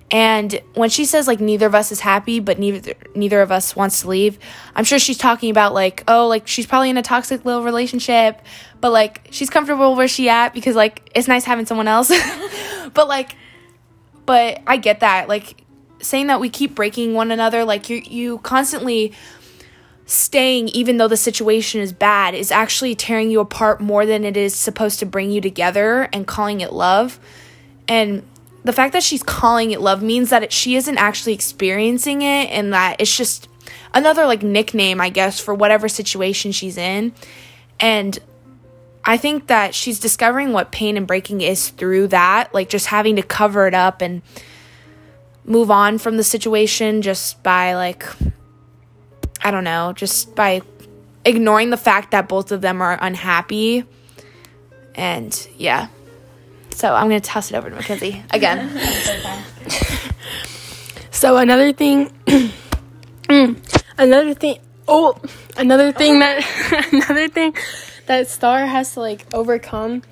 and 0.10 0.62
when 0.74 0.90
she 0.90 1.04
says 1.06 1.28
like 1.28 1.42
neither 1.42 1.66
of 1.66 1.76
us 1.76 1.92
is 1.92 2.00
happy, 2.00 2.40
but 2.40 2.60
neither 2.60 2.94
neither 3.14 3.42
of 3.42 3.52
us 3.52 3.76
wants 3.76 4.02
to 4.02 4.10
leave, 4.10 4.40
I'm 4.76 4.86
sure 4.86 5.00
she's 5.00 5.18
talking 5.18 5.50
about 5.50 5.74
like 5.74 6.04
oh 6.08 6.28
like 6.28 6.48
she's 6.48 6.66
probably 6.66 6.90
in 6.90 6.98
a 6.98 7.02
toxic 7.02 7.44
little 7.44 7.64
relationship, 7.64 8.42
but 8.80 8.92
like 8.92 9.28
she's 9.32 9.50
comfortable 9.50 9.96
where 9.96 10.08
she 10.08 10.30
at 10.30 10.54
because 10.54 10.76
like 10.76 11.10
it's 11.14 11.28
nice 11.28 11.44
having 11.44 11.66
someone 11.66 11.88
else. 11.88 12.12
but 12.94 13.08
like, 13.08 13.36
but 14.26 14.62
I 14.66 14.78
get 14.78 15.02
that. 15.02 15.28
Like, 15.28 15.64
saying 16.00 16.28
that 16.28 16.40
we 16.40 16.50
keep 16.50 16.76
breaking 16.76 17.14
one 17.14 17.32
another, 17.32 17.66
like 17.66 17.90
you 17.90 18.02
you 18.06 18.38
constantly 18.40 19.14
staying 20.06 20.70
even 20.70 20.96
though 20.96 21.10
the 21.10 21.18
situation 21.18 21.82
is 21.82 21.92
bad 21.92 22.34
is 22.34 22.50
actually 22.50 22.96
tearing 22.96 23.30
you 23.30 23.42
apart 23.42 23.82
more 23.82 24.06
than 24.06 24.24
it 24.24 24.38
is 24.38 24.56
supposed 24.56 25.00
to 25.00 25.06
bring 25.06 25.32
you 25.32 25.42
together 25.42 26.08
and 26.14 26.26
calling 26.26 26.62
it 26.62 26.72
love. 26.72 27.20
And 27.90 28.24
the 28.64 28.74
fact 28.74 28.94
that 28.94 29.04
she's 29.04 29.24
calling 29.24 29.72
it 29.72 29.82
love 29.82 30.02
means 30.04 30.30
that 30.30 30.44
it, 30.44 30.52
she 30.52 30.76
isn't 30.76 30.98
actually 30.98 31.34
experiencing 31.34 32.22
it 32.22 32.50
and 32.50 32.74
that 32.74 32.98
it's 33.00 33.16
just 33.16 33.48
another 33.94 34.26
like 34.26 34.44
nickname, 34.44 35.00
I 35.00 35.10
guess, 35.10 35.40
for 35.40 35.54
whatever 35.54 35.88
situation 35.88 36.52
she's 36.52 36.78
in. 36.78 37.14
And 37.80 38.18
I 39.06 39.18
think 39.18 39.48
that 39.48 39.74
she's 39.74 40.00
discovering 40.00 40.52
what 40.52 40.72
pain 40.72 40.98
and 40.98 41.08
breaking 41.08 41.42
is 41.42 41.70
through 41.70 42.08
that, 42.08 42.54
like 42.54 42.70
just 42.70 42.88
having 42.88 43.16
to 43.16 43.24
cover 43.24 43.68
it 43.68 43.74
up 43.74 44.02
and 44.02 44.22
move 45.46 45.72
on 45.72 45.98
from 45.98 46.18
the 46.18 46.24
situation 46.24 47.02
just 47.02 47.42
by 47.42 47.74
like 47.74 48.06
I 49.42 49.52
don't 49.52 49.64
know, 49.64 49.94
just 49.94 50.36
by 50.36 50.62
ignoring 51.24 51.70
the 51.70 51.78
fact 51.78 52.12
that 52.12 52.28
both 52.28 52.52
of 52.52 52.62
them 52.62 52.82
are 52.82 52.98
unhappy. 53.00 53.86
And 54.96 55.48
yeah. 55.58 55.88
So 56.78 56.94
I'm 56.94 57.10
going 57.10 57.20
to 57.20 57.28
toss 57.28 57.50
it 57.50 57.56
over 57.56 57.72
to 57.72 57.76
Mackenzie 57.76 58.24
again. 58.32 58.70
so 61.10 61.38
another 61.38 61.74
thing 61.74 62.12
mm, 63.24 63.82
another 63.98 64.36
thing 64.36 64.60
oh 64.88 65.20
another 65.58 65.92
thing 65.92 66.20
that 66.20 66.46
another 66.94 67.30
thing 67.30 67.56
that 68.06 68.28
Star 68.28 68.68
has 68.68 68.94
to 68.94 69.00
like 69.00 69.26
overcome 69.34 70.04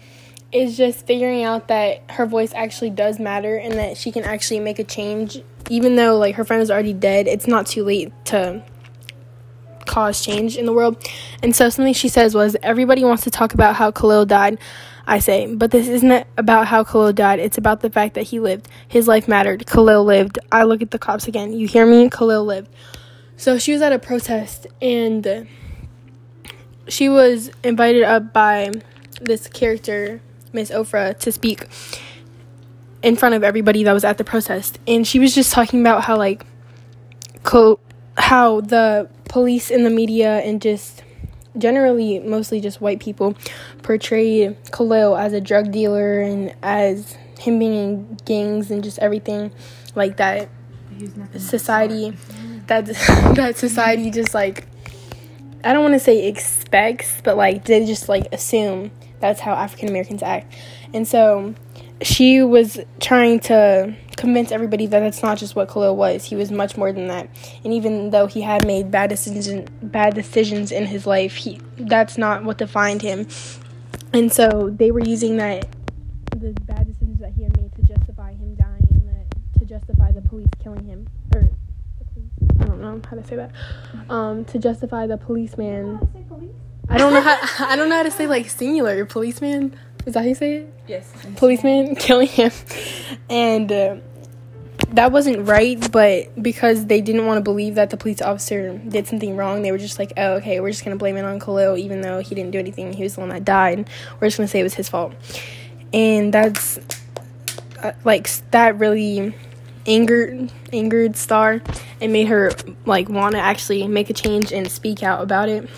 is 0.51 0.75
just 0.75 1.05
figuring 1.05 1.43
out 1.43 1.67
that 1.67 2.01
her 2.09 2.25
voice 2.25 2.51
actually 2.55 2.89
does 2.89 3.19
matter 3.19 3.55
and 3.57 3.73
that 3.73 3.95
she 3.95 4.11
can 4.11 4.23
actually 4.23 4.59
make 4.59 4.79
a 4.79 4.83
change. 4.83 5.43
Even 5.69 5.97
though 5.97 6.17
like 6.17 6.33
her 6.33 6.43
friend 6.43 6.63
is 6.63 6.71
already 6.71 6.93
dead 6.93 7.27
it's 7.27 7.45
not 7.45 7.67
too 7.67 7.83
late 7.83 8.11
to 8.25 8.63
cause 9.85 10.25
change 10.25 10.57
in 10.57 10.65
the 10.65 10.73
world. 10.73 10.97
And 11.43 11.55
so 11.55 11.69
something 11.69 11.93
she 11.93 12.09
says 12.09 12.33
was 12.33 12.57
everybody 12.63 13.03
wants 13.03 13.23
to 13.25 13.29
talk 13.29 13.53
about 13.53 13.75
how 13.75 13.91
khalil 13.91 14.25
died 14.25 14.57
i 15.07 15.19
say 15.19 15.53
but 15.53 15.71
this 15.71 15.87
isn't 15.87 16.27
about 16.37 16.67
how 16.67 16.83
khalil 16.83 17.13
died. 17.13 17.39
It's 17.39 17.57
about 17.57 17.81
the 17.81 17.89
fact 17.89 18.15
that 18.15 18.23
he 18.23 18.39
lived. 18.39 18.67
His 18.87 19.07
life 19.07 19.27
mattered. 19.27 19.65
Khalil 19.65 20.03
lived. 20.03 20.39
I 20.51 20.63
look 20.63 20.81
at 20.81 20.91
the 20.91 20.99
cops 20.99 21.27
again. 21.27 21.53
You 21.53 21.67
hear 21.67 21.85
me? 21.85 22.09
Khalil 22.09 22.45
lived. 22.45 22.69
So 23.37 23.57
she 23.57 23.73
was 23.73 23.81
at 23.81 23.91
a 23.91 23.99
protest 23.99 24.67
and 24.81 25.47
she 26.87 27.09
was 27.09 27.51
invited 27.63 28.03
up 28.03 28.33
by 28.33 28.71
this 29.21 29.47
character 29.47 30.21
Miss 30.53 30.71
Ofrah 30.71 31.17
to 31.19 31.31
speak 31.31 31.67
in 33.03 33.15
front 33.15 33.35
of 33.35 33.43
everybody 33.43 33.83
that 33.83 33.93
was 33.93 34.03
at 34.03 34.17
the 34.17 34.23
protest, 34.23 34.79
and 34.87 35.05
she 35.05 35.19
was 35.19 35.35
just 35.35 35.53
talking 35.53 35.81
about 35.81 36.03
how 36.03 36.17
like 36.17 36.43
how 38.17 38.61
the 38.61 39.07
police 39.29 39.69
and 39.69 39.85
the 39.85 39.89
media 39.89 40.39
and 40.39 40.61
just 40.61 41.03
generally 41.57 42.19
mostly 42.19 42.59
just 42.59 42.81
white 42.81 42.99
people 42.99 43.35
portrayed 43.83 44.57
Khalil 44.71 45.15
as 45.15 45.33
a 45.33 45.41
drug 45.41 45.71
dealer 45.71 46.19
and 46.19 46.55
as 46.61 47.17
him 47.39 47.59
being 47.59 47.73
in 47.73 48.17
gangs 48.25 48.71
and 48.71 48.83
just 48.83 48.99
everything 48.99 49.51
like 49.95 50.17
that 50.17 50.49
society 51.37 52.15
that 52.67 52.85
that 53.35 53.55
society 53.57 54.09
just 54.11 54.33
like 54.33 54.67
I 55.63 55.73
don't 55.73 55.81
want 55.81 55.93
to 55.95 55.99
say 55.99 56.27
expects 56.27 57.21
but 57.23 57.37
like 57.37 57.65
they 57.65 57.85
just 57.85 58.07
like 58.07 58.27
assume 58.31 58.91
that's 59.19 59.39
how 59.39 59.53
African 59.53 59.89
Americans 59.89 60.23
act. 60.23 60.53
And 60.93 61.07
so 61.07 61.55
she 62.01 62.43
was 62.43 62.79
trying 62.99 63.39
to 63.41 63.95
convince 64.17 64.51
everybody 64.51 64.85
that 64.87 64.99
that's 64.99 65.21
not 65.21 65.37
just 65.37 65.55
what 65.55 65.69
Khalil 65.69 65.95
was. 65.95 66.25
He 66.25 66.35
was 66.35 66.51
much 66.51 66.77
more 66.77 66.91
than 66.91 67.07
that. 67.07 67.29
And 67.63 67.73
even 67.73 68.11
though 68.11 68.27
he 68.27 68.41
had 68.41 68.65
made 68.65 68.91
bad 68.91 69.09
decisions, 69.09 69.69
bad 69.81 70.15
decisions 70.15 70.71
in 70.71 70.85
his 70.85 71.05
life, 71.05 71.35
he 71.35 71.59
that's 71.77 72.17
not 72.17 72.43
what 72.43 72.57
defined 72.57 73.01
him. 73.01 73.27
And 74.13 74.31
so 74.31 74.69
they 74.69 74.91
were 74.91 75.01
using 75.01 75.37
that 75.37 75.67
the 76.31 76.51
bad 76.61 76.85
decisions 76.85 77.19
that 77.19 77.31
he 77.31 77.43
had 77.43 77.57
made 77.57 77.73
to 77.75 77.81
justify 77.81 78.31
him 78.33 78.55
dying 78.55 78.87
and 78.91 79.07
that 79.07 79.59
to 79.59 79.65
justify 79.65 80.11
the 80.11 80.21
police 80.21 80.49
killing 80.61 80.85
him 80.85 81.07
or 81.33 81.41
the 81.41 82.05
police. 82.13 82.31
I 82.59 82.65
don't 82.65 82.81
know 82.81 83.01
how 83.09 83.15
to 83.15 83.23
say 83.25 83.35
that. 83.37 83.51
Um, 84.09 84.45
to 84.45 84.59
justify 84.59 85.07
the 85.07 85.17
policeman. 85.17 85.99
I 86.89 86.97
don't 86.97 87.13
know 87.13 87.21
how 87.21 87.37
I 87.65 87.75
don't 87.75 87.89
know 87.89 87.95
how 87.95 88.03
to 88.03 88.11
say 88.11 88.27
like 88.27 88.49
singular 88.49 89.05
policeman. 89.05 89.75
Is 90.05 90.13
that 90.13 90.21
how 90.21 90.27
you 90.27 90.35
say 90.35 90.55
it? 90.57 90.73
Yes. 90.87 91.11
Policeman 91.35 91.95
killing 91.99 92.27
him, 92.27 92.51
and 93.29 93.71
uh, 93.71 93.95
that 94.89 95.11
wasn't 95.11 95.47
right. 95.47 95.91
But 95.91 96.41
because 96.41 96.85
they 96.85 97.01
didn't 97.01 97.25
want 97.25 97.37
to 97.37 97.41
believe 97.41 97.75
that 97.75 97.89
the 97.89 97.97
police 97.97 98.21
officer 98.21 98.77
did 98.77 99.07
something 99.07 99.35
wrong, 99.35 99.63
they 99.63 99.71
were 99.71 99.77
just 99.79 99.97
like, 99.97 100.13
"Oh, 100.17 100.33
okay, 100.35 100.59
we're 100.59 100.71
just 100.71 100.83
gonna 100.83 100.95
blame 100.95 101.17
it 101.17 101.25
on 101.25 101.39
Khalil, 101.39 101.77
even 101.77 102.01
though 102.01 102.19
he 102.19 102.35
didn't 102.35 102.51
do 102.51 102.59
anything. 102.59 102.93
He 102.93 103.03
was 103.03 103.15
the 103.15 103.21
one 103.21 103.29
that 103.29 103.45
died. 103.45 103.89
We're 104.19 104.27
just 104.27 104.37
gonna 104.37 104.47
say 104.47 104.59
it 104.59 104.63
was 104.63 104.75
his 104.75 104.89
fault." 104.89 105.13
And 105.91 106.33
that's 106.33 106.77
uh, 107.81 107.93
like 108.03 108.29
that 108.51 108.77
really 108.77 109.33
angered 109.87 110.51
angered 110.73 111.15
Star 111.15 111.61
and 112.01 112.13
made 112.13 112.27
her 112.27 112.51
like 112.85 113.09
want 113.09 113.33
to 113.33 113.41
actually 113.41 113.87
make 113.87 114.09
a 114.09 114.13
change 114.13 114.51
and 114.51 114.69
speak 114.69 115.03
out 115.03 115.21
about 115.21 115.49
it. 115.49 115.69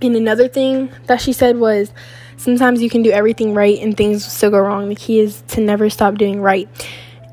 And 0.00 0.16
another 0.16 0.48
thing 0.48 0.90
that 1.06 1.20
she 1.20 1.32
said 1.32 1.58
was 1.58 1.92
sometimes 2.42 2.82
you 2.82 2.90
can 2.90 3.02
do 3.02 3.10
everything 3.10 3.54
right 3.54 3.78
and 3.78 3.96
things 3.96 4.24
still 4.24 4.50
go 4.50 4.58
wrong. 4.58 4.88
The 4.88 4.96
key 4.96 5.20
is 5.20 5.42
to 5.48 5.60
never 5.60 5.88
stop 5.88 6.16
doing 6.16 6.40
right. 6.40 6.68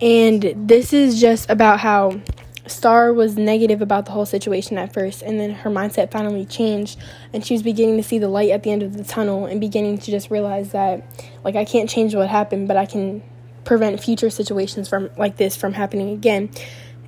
And 0.02 0.54
this 0.56 0.94
is 0.94 1.20
just 1.20 1.50
about 1.50 1.80
how 1.80 2.22
Star 2.68 3.12
was 3.12 3.36
negative 3.36 3.82
about 3.82 4.06
the 4.06 4.12
whole 4.12 4.28
situation 4.28 4.78
at 4.78 4.94
first, 4.94 5.24
and 5.24 5.40
then 5.40 5.50
her 5.50 5.72
mindset 5.72 6.12
finally 6.12 6.46
changed, 6.46 7.00
and 7.34 7.44
she 7.44 7.56
was 7.56 7.64
beginning 7.64 7.98
to 7.98 8.04
see 8.04 8.20
the 8.20 8.28
light 8.28 8.52
at 8.52 8.62
the 8.62 8.72
end 8.72 8.84
of 8.84 8.96
the 8.96 9.04
tunnel 9.04 9.48
and 9.48 9.60
beginning 9.60 9.98
to 9.98 10.12
just 10.12 10.30
realize 10.30 10.72
that, 10.72 11.04
like, 11.44 11.56
I 11.56 11.66
can't 11.66 11.90
change 11.90 12.14
what 12.14 12.30
happened, 12.30 12.68
but 12.68 12.78
I 12.78 12.86
can 12.86 13.24
prevent 13.66 14.00
future 14.00 14.30
situations 14.30 14.88
from 14.88 15.10
like 15.18 15.38
this 15.38 15.56
from 15.56 15.74
happening 15.74 16.12
again. 16.12 16.50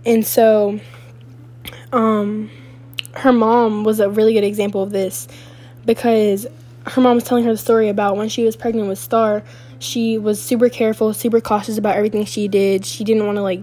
And 0.04 0.26
so, 0.26 0.80
um, 1.94 2.50
her 3.14 3.32
mom 3.32 3.84
was 3.84 4.00
a 4.00 4.10
really 4.10 4.34
good 4.34 4.44
example 4.44 4.82
of 4.82 4.92
this 4.92 5.28
because 5.86 6.48
her 6.88 7.02
mom 7.02 7.16
was 7.16 7.24
telling 7.24 7.44
her 7.44 7.52
the 7.52 7.58
story 7.58 7.90
about 7.90 8.18
when 8.18 8.30
she 8.30 8.44
was 8.44 8.56
pregnant 8.56 8.88
with 8.88 9.00
Star, 9.00 9.44
she 9.80 10.18
was 10.18 10.42
super 10.42 10.70
careful, 10.70 11.14
super 11.14 11.42
cautious 11.42 11.78
about 11.78 11.96
everything 11.96 12.26
she 12.26 12.48
did. 12.48 12.86
She 12.86 13.04
didn't 13.04 13.26
want 13.26 13.38
to 13.38 13.42
like 13.42 13.62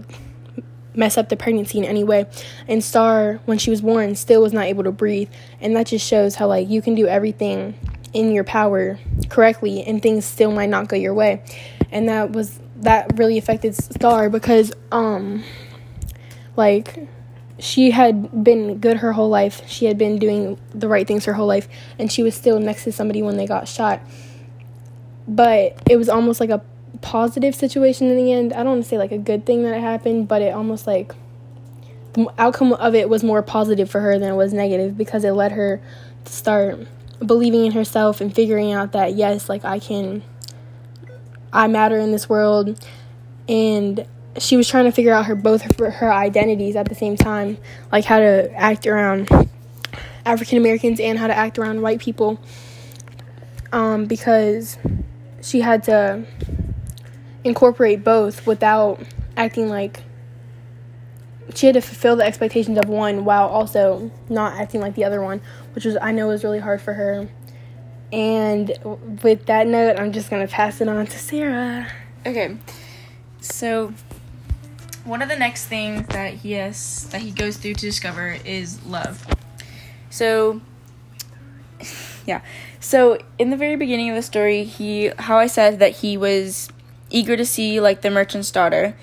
mess 0.95 1.17
up 1.17 1.29
the 1.29 1.37
pregnancy 1.37 1.77
in 1.77 1.85
any 1.85 2.03
way. 2.03 2.25
And 2.67 2.83
Star, 2.83 3.39
when 3.45 3.57
she 3.57 3.69
was 3.69 3.81
born, 3.81 4.15
still 4.15 4.41
was 4.41 4.53
not 4.53 4.65
able 4.65 4.83
to 4.83 4.91
breathe. 4.91 5.29
And 5.61 5.75
that 5.75 5.87
just 5.87 6.05
shows 6.07 6.35
how 6.35 6.47
like 6.47 6.69
you 6.69 6.81
can 6.81 6.95
do 6.95 7.07
everything 7.07 7.77
in 8.13 8.31
your 8.31 8.43
power 8.43 8.99
correctly 9.29 9.83
and 9.83 10.01
things 10.01 10.25
still 10.25 10.51
might 10.51 10.69
not 10.69 10.87
go 10.87 10.95
your 10.95 11.13
way. 11.13 11.43
And 11.91 12.09
that 12.09 12.31
was 12.31 12.59
that 12.77 13.17
really 13.17 13.37
affected 13.37 13.75
Star 13.75 14.29
because 14.29 14.71
um 14.91 15.43
like 16.55 17.07
she 17.59 17.91
had 17.91 18.43
been 18.43 18.79
good 18.79 18.97
her 18.97 19.13
whole 19.13 19.29
life. 19.29 19.61
She 19.67 19.85
had 19.85 19.97
been 19.97 20.17
doing 20.17 20.57
the 20.73 20.87
right 20.87 21.05
things 21.05 21.25
her 21.25 21.33
whole 21.33 21.47
life, 21.47 21.67
and 21.97 22.11
she 22.11 22.23
was 22.23 22.35
still 22.35 22.59
next 22.59 22.83
to 22.85 22.91
somebody 22.91 23.21
when 23.21 23.37
they 23.37 23.45
got 23.45 23.67
shot. 23.67 24.01
But 25.27 25.81
it 25.89 25.97
was 25.97 26.09
almost 26.09 26.39
like 26.39 26.49
a 26.49 26.61
positive 27.01 27.55
situation 27.55 28.09
in 28.09 28.17
the 28.17 28.31
end. 28.31 28.53
I 28.53 28.57
don't 28.57 28.73
want 28.73 28.83
to 28.83 28.89
say 28.89 28.97
like 28.97 29.11
a 29.11 29.17
good 29.17 29.45
thing 29.45 29.63
that 29.63 29.75
it 29.75 29.81
happened, 29.81 30.27
but 30.27 30.41
it 30.41 30.53
almost 30.53 30.87
like 30.87 31.13
the 32.13 32.27
outcome 32.37 32.73
of 32.73 32.95
it 32.95 33.09
was 33.09 33.23
more 33.23 33.41
positive 33.41 33.89
for 33.89 34.01
her 34.01 34.17
than 34.17 34.29
it 34.29 34.35
was 34.35 34.53
negative 34.53 34.97
because 34.97 35.23
it 35.23 35.31
led 35.31 35.51
her 35.51 35.81
to 36.25 36.31
start 36.31 36.87
believing 37.25 37.65
in 37.65 37.71
herself 37.73 38.21
and 38.21 38.33
figuring 38.33 38.71
out 38.71 38.93
that 38.93 39.13
yes, 39.13 39.49
like 39.49 39.65
I 39.65 39.79
can, 39.79 40.23
I 41.53 41.67
matter 41.67 41.97
in 41.99 42.11
this 42.11 42.27
world, 42.27 42.83
and 43.47 44.05
she 44.39 44.57
was 44.57 44.67
trying 44.67 44.85
to 44.85 44.91
figure 44.91 45.13
out 45.13 45.25
her 45.25 45.35
both 45.35 45.77
her, 45.77 45.91
her 45.91 46.11
identities 46.11 46.75
at 46.75 46.87
the 46.89 46.95
same 46.95 47.15
time, 47.15 47.57
like 47.91 48.05
how 48.05 48.19
to 48.19 48.51
act 48.53 48.87
around 48.87 49.29
African 50.25 50.57
Americans 50.57 50.99
and 50.99 51.19
how 51.19 51.27
to 51.27 51.35
act 51.35 51.59
around 51.59 51.81
white 51.81 51.99
people. 51.99 52.39
Um, 53.71 54.05
because 54.05 54.77
she 55.41 55.61
had 55.61 55.83
to 55.83 56.25
incorporate 57.43 58.03
both 58.03 58.47
without 58.47 58.99
acting 59.37 59.69
like 59.69 60.03
she 61.55 61.65
had 61.65 61.73
to 61.75 61.81
fulfill 61.81 62.15
the 62.15 62.23
expectations 62.23 62.77
of 62.77 62.89
one 62.89 63.25
while 63.25 63.47
also 63.47 64.11
not 64.29 64.59
acting 64.59 64.81
like 64.81 64.95
the 64.95 65.03
other 65.03 65.21
one, 65.21 65.41
which 65.73 65.85
was 65.85 65.97
I 66.01 66.11
know 66.11 66.27
was 66.27 66.43
really 66.43 66.59
hard 66.59 66.81
for 66.81 66.93
her. 66.93 67.29
And 68.11 68.71
with 69.23 69.45
that 69.45 69.67
note, 69.67 69.99
I'm 69.99 70.11
just 70.11 70.29
gonna 70.29 70.47
pass 70.47 70.81
it 70.81 70.87
on 70.87 71.05
to 71.05 71.19
Sarah. 71.19 71.91
Okay. 72.25 72.57
So 73.41 73.93
one 75.03 75.21
of 75.21 75.29
the 75.29 75.35
next 75.35 75.65
things 75.65 76.07
that 76.07 76.33
he 76.35 76.53
has 76.53 77.07
that 77.09 77.21
he 77.21 77.31
goes 77.31 77.57
through 77.57 77.73
to 77.75 77.81
discover 77.81 78.37
is 78.45 78.83
love. 78.85 79.25
So 80.09 80.61
yeah. 82.25 82.41
So 82.79 83.19
in 83.37 83.49
the 83.49 83.57
very 83.57 83.75
beginning 83.75 84.09
of 84.09 84.15
the 84.15 84.21
story, 84.21 84.63
he 84.63 85.11
how 85.17 85.37
I 85.37 85.47
said 85.47 85.79
that 85.79 85.97
he 85.97 86.17
was 86.17 86.69
eager 87.09 87.35
to 87.35 87.45
see 87.45 87.79
like 87.79 88.01
the 88.01 88.11
merchant's 88.11 88.51
daughter. 88.51 88.95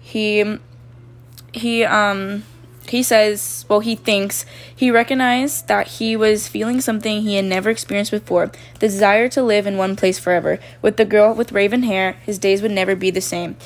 He 0.00 0.58
he 1.52 1.84
um 1.84 2.44
he 2.88 3.04
says, 3.04 3.64
well, 3.68 3.80
he 3.80 3.94
thinks 3.94 4.44
he 4.74 4.90
recognized 4.90 5.68
that 5.68 5.86
he 5.86 6.16
was 6.16 6.48
feeling 6.48 6.80
something 6.80 7.22
he 7.22 7.36
had 7.36 7.44
never 7.44 7.70
experienced 7.70 8.10
before 8.10 8.50
the 8.80 8.88
desire 8.88 9.28
to 9.28 9.42
live 9.42 9.66
in 9.66 9.76
one 9.76 9.94
place 9.94 10.18
forever. 10.18 10.58
With 10.82 10.96
the 10.96 11.04
girl 11.04 11.32
with 11.32 11.52
raven 11.52 11.84
hair, 11.84 12.12
his 12.26 12.38
days 12.38 12.62
would 12.62 12.72
never 12.72 12.96
be 12.96 13.10
the 13.10 13.20
same. 13.20 13.56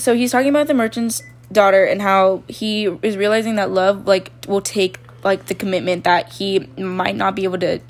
So 0.00 0.14
he's 0.14 0.32
talking 0.32 0.48
about 0.48 0.66
the 0.66 0.74
merchant's 0.74 1.22
daughter 1.52 1.84
and 1.84 2.00
how 2.00 2.42
he 2.48 2.86
is 3.02 3.16
realizing 3.16 3.56
that 3.56 3.70
love 3.70 4.06
like 4.06 4.32
will 4.46 4.60
take 4.60 4.98
like 5.24 5.46
the 5.46 5.54
commitment 5.54 6.04
that 6.04 6.32
he 6.32 6.60
might 6.78 7.16
not 7.16 7.34
be 7.34 7.44
able 7.44 7.58
to 7.58 7.80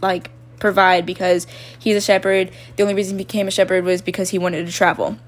like 0.00 0.30
provide 0.58 1.06
because 1.06 1.46
he's 1.78 1.96
a 1.96 2.00
shepherd. 2.00 2.50
The 2.76 2.82
only 2.82 2.94
reason 2.94 3.18
he 3.18 3.24
became 3.24 3.48
a 3.48 3.50
shepherd 3.50 3.84
was 3.84 4.02
because 4.02 4.30
he 4.30 4.38
wanted 4.38 4.66
to 4.66 4.72
travel. 4.72 5.18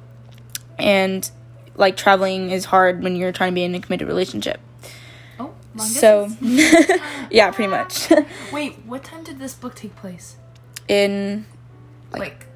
And 0.78 1.28
like 1.76 1.96
traveling 1.96 2.50
is 2.50 2.66
hard 2.66 3.02
when 3.02 3.16
you're 3.16 3.32
trying 3.32 3.52
to 3.52 3.54
be 3.54 3.64
in 3.64 3.74
a 3.74 3.80
committed 3.80 4.06
relationship. 4.06 4.60
Oh, 5.40 5.54
long 5.74 5.86
So 5.86 6.28
yeah, 7.30 7.50
pretty 7.50 7.70
much. 7.70 8.12
Wait, 8.52 8.78
what 8.84 9.04
time 9.04 9.24
did 9.24 9.38
this 9.38 9.54
book 9.54 9.74
take 9.74 9.96
place? 9.96 10.36
in 10.88 11.46
Like, 12.12 12.20
like 12.20 12.46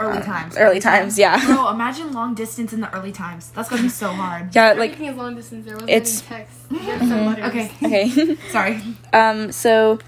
early 0.00 0.18
uh, 0.18 0.22
times. 0.24 0.56
Early 0.56 0.80
times, 0.80 1.18
yeah. 1.18 1.44
Bro, 1.44 1.70
imagine 1.74 2.12
long 2.12 2.34
distance 2.34 2.72
in 2.72 2.80
the 2.80 2.92
early 2.94 3.12
times. 3.12 3.50
That's 3.50 3.68
gonna 3.68 3.82
be 3.82 3.88
so 3.88 4.08
hard. 4.08 4.54
Yeah, 4.54 4.68
Like, 4.70 4.78
like 4.78 4.90
Everything 4.92 5.12
is 5.12 5.16
long 5.16 5.34
distance. 5.34 5.66
There 5.66 5.74
wasn't 5.74 5.90
it's- 5.90 6.22
any 6.30 6.38
text. 6.38 6.58
You 6.70 6.78
had 6.78 7.00
to 7.00 7.06
send 7.06 7.26
letters. 7.26 7.44
Okay, 7.46 7.70
okay. 7.84 8.36
sorry. 8.50 8.80
Um, 9.12 9.52
so 9.52 9.98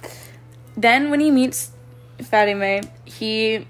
then 0.77 1.11
when 1.11 1.21
he 1.21 1.31
meets 1.31 1.73
Fatima, 2.23 2.81
he 3.05 3.67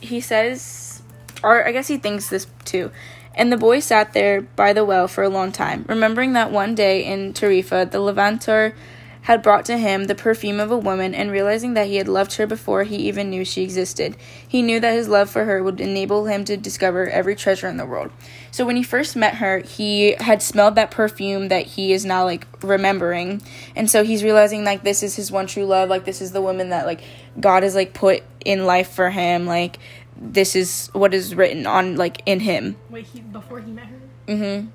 he 0.00 0.20
says 0.20 1.02
or 1.42 1.66
I 1.66 1.72
guess 1.72 1.88
he 1.88 1.96
thinks 1.98 2.28
this 2.28 2.46
too. 2.64 2.90
And 3.34 3.52
the 3.52 3.56
boy 3.56 3.80
sat 3.80 4.12
there 4.12 4.42
by 4.42 4.72
the 4.72 4.84
well 4.84 5.06
for 5.08 5.22
a 5.24 5.28
long 5.28 5.52
time, 5.52 5.84
remembering 5.88 6.32
that 6.34 6.50
one 6.50 6.74
day 6.74 7.04
in 7.04 7.32
Tarifa 7.32 7.90
the 7.90 7.98
Levanter 7.98 8.74
had 9.22 9.42
brought 9.42 9.64
to 9.66 9.76
him 9.76 10.04
the 10.04 10.14
perfume 10.14 10.60
of 10.60 10.70
a 10.70 10.78
woman 10.78 11.14
and 11.14 11.30
realizing 11.30 11.74
that 11.74 11.86
he 11.86 11.96
had 11.96 12.08
loved 12.08 12.34
her 12.34 12.46
before 12.46 12.84
he 12.84 12.96
even 12.96 13.30
knew 13.30 13.44
she 13.44 13.62
existed. 13.62 14.16
He 14.46 14.62
knew 14.62 14.80
that 14.80 14.94
his 14.94 15.08
love 15.08 15.28
for 15.30 15.44
her 15.44 15.62
would 15.62 15.80
enable 15.80 16.24
him 16.26 16.44
to 16.46 16.56
discover 16.56 17.08
every 17.08 17.36
treasure 17.36 17.68
in 17.68 17.76
the 17.76 17.86
world. 17.86 18.10
So 18.50 18.64
when 18.64 18.76
he 18.76 18.82
first 18.82 19.16
met 19.16 19.36
her, 19.36 19.58
he 19.58 20.12
had 20.20 20.42
smelled 20.42 20.74
that 20.76 20.90
perfume 20.90 21.48
that 21.48 21.66
he 21.66 21.92
is 21.92 22.04
now 22.04 22.24
like 22.24 22.46
remembering. 22.62 23.42
And 23.76 23.90
so 23.90 24.02
he's 24.04 24.24
realizing 24.24 24.64
like 24.64 24.82
this 24.82 25.02
is 25.02 25.16
his 25.16 25.30
one 25.30 25.46
true 25.46 25.66
love, 25.66 25.88
like 25.88 26.04
this 26.04 26.20
is 26.20 26.32
the 26.32 26.42
woman 26.42 26.70
that 26.70 26.86
like 26.86 27.02
God 27.38 27.62
has 27.62 27.74
like 27.74 27.92
put 27.92 28.22
in 28.44 28.64
life 28.64 28.90
for 28.90 29.10
him, 29.10 29.46
like 29.46 29.78
this 30.16 30.56
is 30.56 30.88
what 30.92 31.14
is 31.14 31.34
written 31.34 31.66
on 31.66 31.96
like 31.96 32.22
in 32.26 32.40
him. 32.40 32.76
Wait, 32.88 33.06
he 33.06 33.20
before 33.20 33.60
he 33.60 33.70
met 33.70 33.86
her. 33.86 34.00
Mhm. 34.26 34.68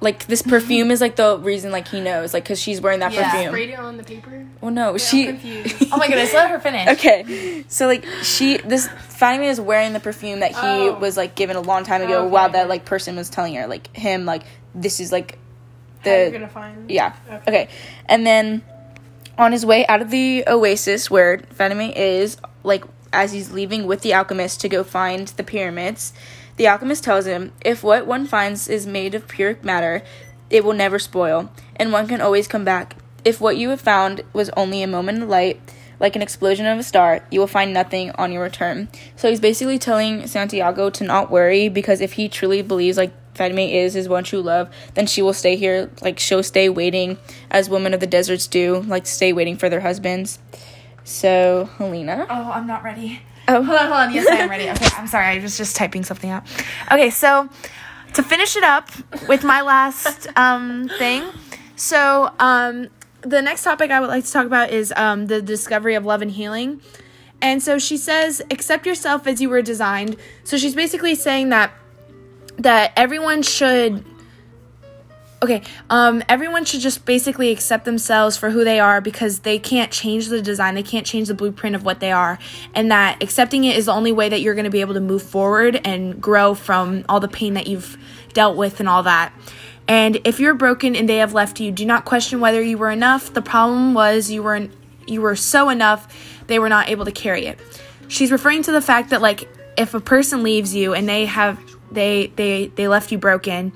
Like 0.00 0.26
this 0.26 0.42
mm-hmm. 0.42 0.50
perfume 0.50 0.90
is 0.92 1.00
like 1.00 1.16
the 1.16 1.38
reason 1.38 1.72
like 1.72 1.88
he 1.88 2.00
knows 2.00 2.32
like 2.32 2.44
cuz 2.44 2.60
she's 2.60 2.80
wearing 2.80 3.00
that 3.00 3.12
Yeah. 3.12 3.30
perfume. 3.32 3.48
Sprayed 3.50 3.70
it 3.70 3.78
on 3.80 3.96
the 3.96 4.04
paper. 4.04 4.46
Well 4.60 4.70
no, 4.70 4.92
Wait, 4.92 5.00
she 5.00 5.28
I'm 5.28 5.38
confused. 5.38 5.86
Oh 5.92 5.96
my 5.96 6.06
goodness, 6.06 6.32
let 6.32 6.50
her 6.50 6.60
finish. 6.60 6.86
Okay, 6.88 7.64
so 7.68 7.86
like 7.88 8.04
she, 8.22 8.58
this 8.58 8.86
Fatima 9.08 9.44
is 9.46 9.60
wearing 9.60 9.92
the 9.92 10.00
perfume 10.00 10.40
that 10.40 10.52
he 10.52 10.56
Oh. 10.88 10.98
was 11.00 11.16
like 11.16 11.34
given 11.34 11.56
a 11.56 11.60
long 11.60 11.82
time 11.84 12.02
ago, 12.02 12.20
Okay. 12.20 12.28
while 12.30 12.48
that 12.50 12.68
like 12.68 12.84
person 12.84 13.16
was 13.16 13.28
telling 13.28 13.54
her 13.56 13.66
like 13.66 13.94
him 13.96 14.24
like 14.24 14.44
this 14.74 15.00
is 15.00 15.10
like 15.10 15.36
How 16.04 16.12
you 16.12 16.24
the 16.26 16.30
gonna 16.30 16.48
find? 16.48 16.88
yeah 16.90 17.14
Okay. 17.28 17.42
okay, 17.48 17.68
and 18.06 18.24
then 18.24 18.62
on 19.36 19.50
his 19.50 19.66
way 19.66 19.84
out 19.88 20.00
of 20.00 20.10
the 20.10 20.44
oasis 20.46 21.10
where 21.10 21.38
Fatima 21.50 21.84
is 21.96 22.36
like 22.62 22.84
as 23.12 23.32
he's 23.32 23.50
leaving 23.50 23.86
with 23.86 24.02
the 24.02 24.12
alchemist 24.14 24.60
to 24.60 24.68
go 24.68 24.84
find 24.84 25.26
the 25.28 25.42
pyramids, 25.42 26.12
the 26.58 26.66
alchemist 26.66 27.04
tells 27.04 27.24
him 27.24 27.52
if 27.64 27.82
what 27.82 28.06
one 28.06 28.26
finds 28.26 28.68
is 28.68 28.86
made 28.86 29.14
of 29.14 29.28
pure 29.28 29.56
matter, 29.62 30.02
it 30.50 30.64
will 30.64 30.74
never 30.74 30.98
spoil, 30.98 31.50
and 31.76 31.92
one 31.92 32.06
can 32.06 32.20
always 32.20 32.48
come 32.48 32.64
back. 32.64 32.96
If 33.24 33.40
what 33.40 33.56
you 33.56 33.70
have 33.70 33.80
found 33.80 34.22
was 34.32 34.50
only 34.50 34.82
a 34.82 34.86
moment 34.86 35.22
of 35.22 35.28
light, 35.28 35.60
like 36.00 36.16
an 36.16 36.22
explosion 36.22 36.66
of 36.66 36.78
a 36.78 36.82
star, 36.82 37.24
you 37.30 37.40
will 37.40 37.46
find 37.46 37.72
nothing 37.72 38.10
on 38.12 38.32
your 38.32 38.42
return. 38.42 38.88
So 39.16 39.30
he's 39.30 39.40
basically 39.40 39.78
telling 39.78 40.26
Santiago 40.26 40.90
to 40.90 41.04
not 41.04 41.30
worry 41.30 41.68
because 41.68 42.00
if 42.00 42.14
he 42.14 42.28
truly 42.28 42.62
believes 42.62 42.96
like 42.96 43.12
Fatima 43.34 43.62
is 43.62 43.94
his 43.94 44.08
one 44.08 44.24
true 44.24 44.40
love, 44.40 44.68
then 44.94 45.06
she 45.06 45.22
will 45.22 45.32
stay 45.32 45.56
here, 45.56 45.90
like 46.02 46.18
she'll 46.18 46.42
stay 46.42 46.68
waiting 46.68 47.18
as 47.50 47.70
women 47.70 47.94
of 47.94 48.00
the 48.00 48.06
deserts 48.06 48.46
do, 48.46 48.80
like 48.80 49.06
stay 49.06 49.32
waiting 49.32 49.56
for 49.56 49.68
their 49.68 49.80
husbands. 49.80 50.38
So 51.04 51.68
Helena. 51.78 52.26
Oh, 52.28 52.50
I'm 52.50 52.66
not 52.66 52.82
ready. 52.82 53.22
Oh, 53.48 53.62
Hold 53.62 53.78
on, 53.78 53.86
hold 53.86 53.92
on. 53.92 54.14
Yes, 54.14 54.26
I 54.28 54.36
am 54.36 54.50
ready. 54.50 54.68
Okay, 54.68 54.88
I'm 54.96 55.06
sorry. 55.06 55.26
I 55.26 55.38
was 55.38 55.56
just 55.56 55.74
typing 55.74 56.04
something 56.04 56.28
out. 56.28 56.44
Okay, 56.92 57.08
so 57.10 57.48
to 58.14 58.22
finish 58.22 58.56
it 58.56 58.62
up 58.62 58.90
with 59.26 59.42
my 59.42 59.62
last 59.62 60.28
um, 60.36 60.88
thing. 60.98 61.24
So 61.76 62.30
um, 62.38 62.88
the 63.22 63.40
next 63.40 63.64
topic 63.64 63.90
I 63.90 64.00
would 64.00 64.08
like 64.08 64.24
to 64.24 64.32
talk 64.32 64.46
about 64.46 64.70
is 64.70 64.92
um, 64.96 65.26
the 65.26 65.40
discovery 65.40 65.94
of 65.94 66.04
love 66.04 66.22
and 66.22 66.30
healing. 66.30 66.80
And 67.40 67.62
so 67.62 67.78
she 67.78 67.96
says, 67.96 68.42
accept 68.50 68.84
yourself 68.84 69.26
as 69.26 69.40
you 69.40 69.48
were 69.48 69.62
designed. 69.62 70.16
So 70.44 70.56
she's 70.58 70.74
basically 70.74 71.14
saying 71.14 71.50
that 71.50 71.72
that 72.58 72.92
everyone 72.96 73.42
should 73.42 74.04
okay 75.42 75.62
um 75.90 76.22
everyone 76.28 76.64
should 76.64 76.80
just 76.80 77.04
basically 77.04 77.50
accept 77.50 77.84
themselves 77.84 78.36
for 78.36 78.50
who 78.50 78.64
they 78.64 78.80
are 78.80 79.00
because 79.00 79.40
they 79.40 79.58
can't 79.58 79.92
change 79.92 80.28
the 80.28 80.42
design. 80.42 80.74
They 80.74 80.82
can't 80.82 81.06
change 81.06 81.28
the 81.28 81.34
blueprint 81.34 81.76
of 81.76 81.84
what 81.84 82.00
they 82.00 82.12
are. 82.12 82.38
And 82.74 82.90
that 82.90 83.22
accepting 83.22 83.64
it 83.64 83.76
is 83.76 83.86
the 83.86 83.92
only 83.92 84.12
way 84.12 84.28
that 84.28 84.40
you're 84.40 84.54
going 84.54 84.64
to 84.64 84.70
be 84.70 84.80
able 84.80 84.94
to 84.94 85.00
move 85.00 85.22
forward 85.22 85.80
and 85.84 86.20
grow 86.20 86.54
from 86.54 87.04
all 87.08 87.20
the 87.20 87.28
pain 87.28 87.54
that 87.54 87.66
you've 87.66 87.96
dealt 88.32 88.56
with 88.56 88.80
and 88.80 88.88
all 88.88 89.02
that. 89.04 89.32
And 89.86 90.20
if 90.24 90.38
you're 90.40 90.54
broken 90.54 90.94
and 90.94 91.08
they 91.08 91.18
have 91.18 91.34
left 91.34 91.60
you 91.60 91.70
do 91.70 91.86
not 91.86 92.04
question 92.04 92.40
whether 92.40 92.62
you 92.62 92.78
were 92.78 92.90
enough. 92.90 93.32
The 93.32 93.42
problem 93.42 93.94
was 93.94 94.30
you 94.30 94.42
were 94.42 94.68
you 95.06 95.22
were 95.22 95.36
so 95.36 95.68
enough 95.68 96.14
they 96.46 96.58
were 96.58 96.68
not 96.68 96.88
able 96.88 97.04
to 97.04 97.12
carry 97.12 97.46
it. 97.46 97.58
She's 98.08 98.32
referring 98.32 98.62
to 98.64 98.72
the 98.72 98.80
fact 98.80 99.10
that 99.10 99.22
like 99.22 99.48
if 99.76 99.94
a 99.94 100.00
person 100.00 100.42
leaves 100.42 100.74
you 100.74 100.94
and 100.94 101.08
they 101.08 101.26
have 101.26 101.58
they 101.90 102.28
they 102.36 102.66
they 102.66 102.88
left 102.88 103.12
you 103.12 103.18
broken 103.18 103.72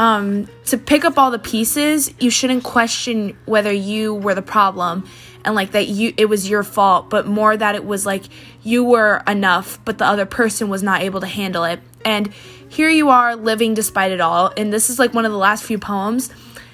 um, 0.00 0.48
to 0.64 0.78
pick 0.78 1.04
up 1.04 1.18
all 1.18 1.30
the 1.30 1.38
pieces, 1.38 2.12
you 2.18 2.30
shouldn't 2.30 2.64
question 2.64 3.36
whether 3.44 3.70
you 3.70 4.14
were 4.14 4.34
the 4.34 4.40
problem 4.40 5.06
and 5.44 5.54
like 5.54 5.72
that 5.72 5.88
you 5.88 6.14
it 6.16 6.24
was 6.24 6.48
your 6.48 6.62
fault, 6.62 7.10
but 7.10 7.26
more 7.26 7.54
that 7.54 7.74
it 7.74 7.84
was 7.84 8.06
like 8.06 8.24
you 8.62 8.82
were 8.82 9.22
enough, 9.28 9.78
but 9.84 9.98
the 9.98 10.06
other 10.06 10.24
person 10.24 10.70
was 10.70 10.82
not 10.82 11.02
able 11.02 11.20
to 11.20 11.26
handle 11.26 11.64
it. 11.64 11.80
And 12.02 12.32
here 12.70 12.88
you 12.88 13.10
are 13.10 13.36
living 13.36 13.74
despite 13.74 14.10
it 14.10 14.22
all. 14.22 14.50
And 14.56 14.72
this 14.72 14.88
is 14.88 14.98
like 14.98 15.12
one 15.12 15.26
of 15.26 15.32
the 15.32 15.38
last 15.38 15.64
few 15.64 15.78
poems. 15.78 16.30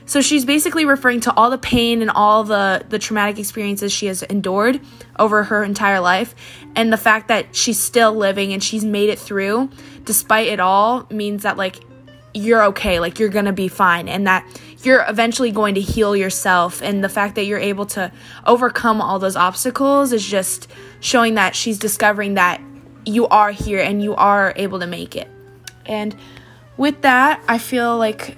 So 0.09 0.21
she's 0.21 0.45
basically 0.45 0.85
referring 0.85 1.19
to 1.23 1.35
all 1.35 1.51
the 1.51 1.59
pain 1.59 2.03
and 2.03 2.13
all 2.13 2.45
the 2.45 2.87
the 2.89 3.01
traumatic 3.01 3.41
experiences 3.41 3.93
she 3.93 4.07
has 4.07 4.23
endured 4.23 4.81
over 5.19 5.43
her 5.43 5.65
entire 5.65 5.99
life 5.99 6.37
and 6.77 6.93
the 6.93 6.97
fact 6.97 7.27
that 7.27 7.57
she's 7.57 7.81
still 7.81 8.15
living 8.15 8.53
and 8.53 8.63
she's 8.63 8.85
made 8.85 9.09
it 9.09 9.19
through 9.19 9.69
despite 10.05 10.47
it 10.47 10.61
all 10.61 11.09
means 11.11 11.43
that 11.43 11.57
like 11.57 11.81
you're 12.37 12.65
okay, 12.65 13.01
like 13.01 13.19
you're 13.19 13.31
gonna 13.31 13.53
be 13.53 13.69
fine, 13.69 14.09
and 14.09 14.27
that 14.27 14.47
you're 14.83 15.05
eventually 15.09 15.51
going 15.51 15.75
to 15.75 15.81
heal 15.81 16.15
yourself. 16.15 16.83
And 16.83 17.03
the 17.03 17.09
fact 17.09 17.35
that 17.35 17.45
you're 17.45 17.59
able 17.59 17.87
to 17.87 18.13
overcome 18.47 19.01
all 19.01 19.19
those 19.19 19.35
obstacles 19.37 20.13
is 20.13 20.25
just 20.25 20.71
showing 21.01 21.35
that 21.35 21.57
she's 21.57 21.79
discovering 21.79 22.35
that 22.35 22.61
you 23.05 23.27
are 23.29 23.51
here 23.51 23.81
and 23.81 24.03
you 24.03 24.15
are 24.15 24.53
able 24.57 24.79
to 24.81 24.87
make 24.87 25.17
it. 25.17 25.29
And 25.87 26.15
with 26.77 27.03
that, 27.03 27.43
I 27.49 27.59
feel 27.59 27.97
like, 27.97 28.37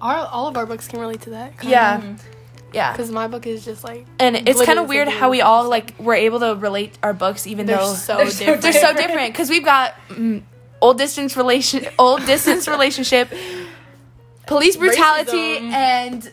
Our, 0.00 0.26
all 0.26 0.48
of 0.48 0.56
our 0.56 0.66
books 0.66 0.88
can 0.88 1.00
relate 1.00 1.20
to 1.22 1.30
that. 1.30 1.52
yeah, 1.62 2.16
yeah. 2.72 2.92
Because 2.92 3.10
my 3.10 3.28
book 3.28 3.46
is 3.46 3.64
just 3.64 3.84
like. 3.84 4.06
And 4.18 4.48
it's 4.48 4.64
kind 4.64 4.78
of 4.78 4.88
weird 4.88 5.08
how 5.08 5.30
we 5.30 5.42
all 5.42 5.68
like 5.68 5.94
were 5.98 6.14
able 6.14 6.40
to 6.40 6.54
relate 6.54 6.98
our 7.02 7.12
books, 7.12 7.46
even 7.46 7.66
They're 7.66 7.76
though 7.76 7.94
so 7.94 8.16
they're 8.16 8.72
so 8.72 8.94
different 8.94 9.32
because 9.32 9.50
we've 9.50 9.64
got 9.64 9.94
mm, 10.08 10.42
old 10.80 10.98
distance 10.98 11.36
relation, 11.36 11.86
old 11.98 12.24
distance 12.26 12.68
relationship, 12.68 13.32
police 14.46 14.76
brutality, 14.76 15.32
Racism. 15.60 15.72
and 15.72 16.32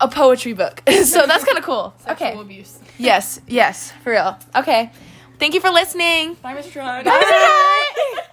a 0.00 0.08
poetry 0.08 0.52
book. 0.52 0.82
so 1.04 1.26
that's 1.26 1.44
kind 1.44 1.58
of 1.58 1.64
cool. 1.64 1.94
Sexual 2.00 2.28
Okay. 2.28 2.38
abuse. 2.40 2.78
Yes. 2.98 3.40
Yes. 3.46 3.92
For 4.02 4.10
real. 4.12 4.38
Okay. 4.54 4.90
Thank 5.38 5.54
you 5.54 5.60
for 5.60 5.70
listening. 5.70 6.34
Bye, 6.34 6.54
Mr. 6.54 6.72
John. 6.72 7.04
Bye. 7.04 8.22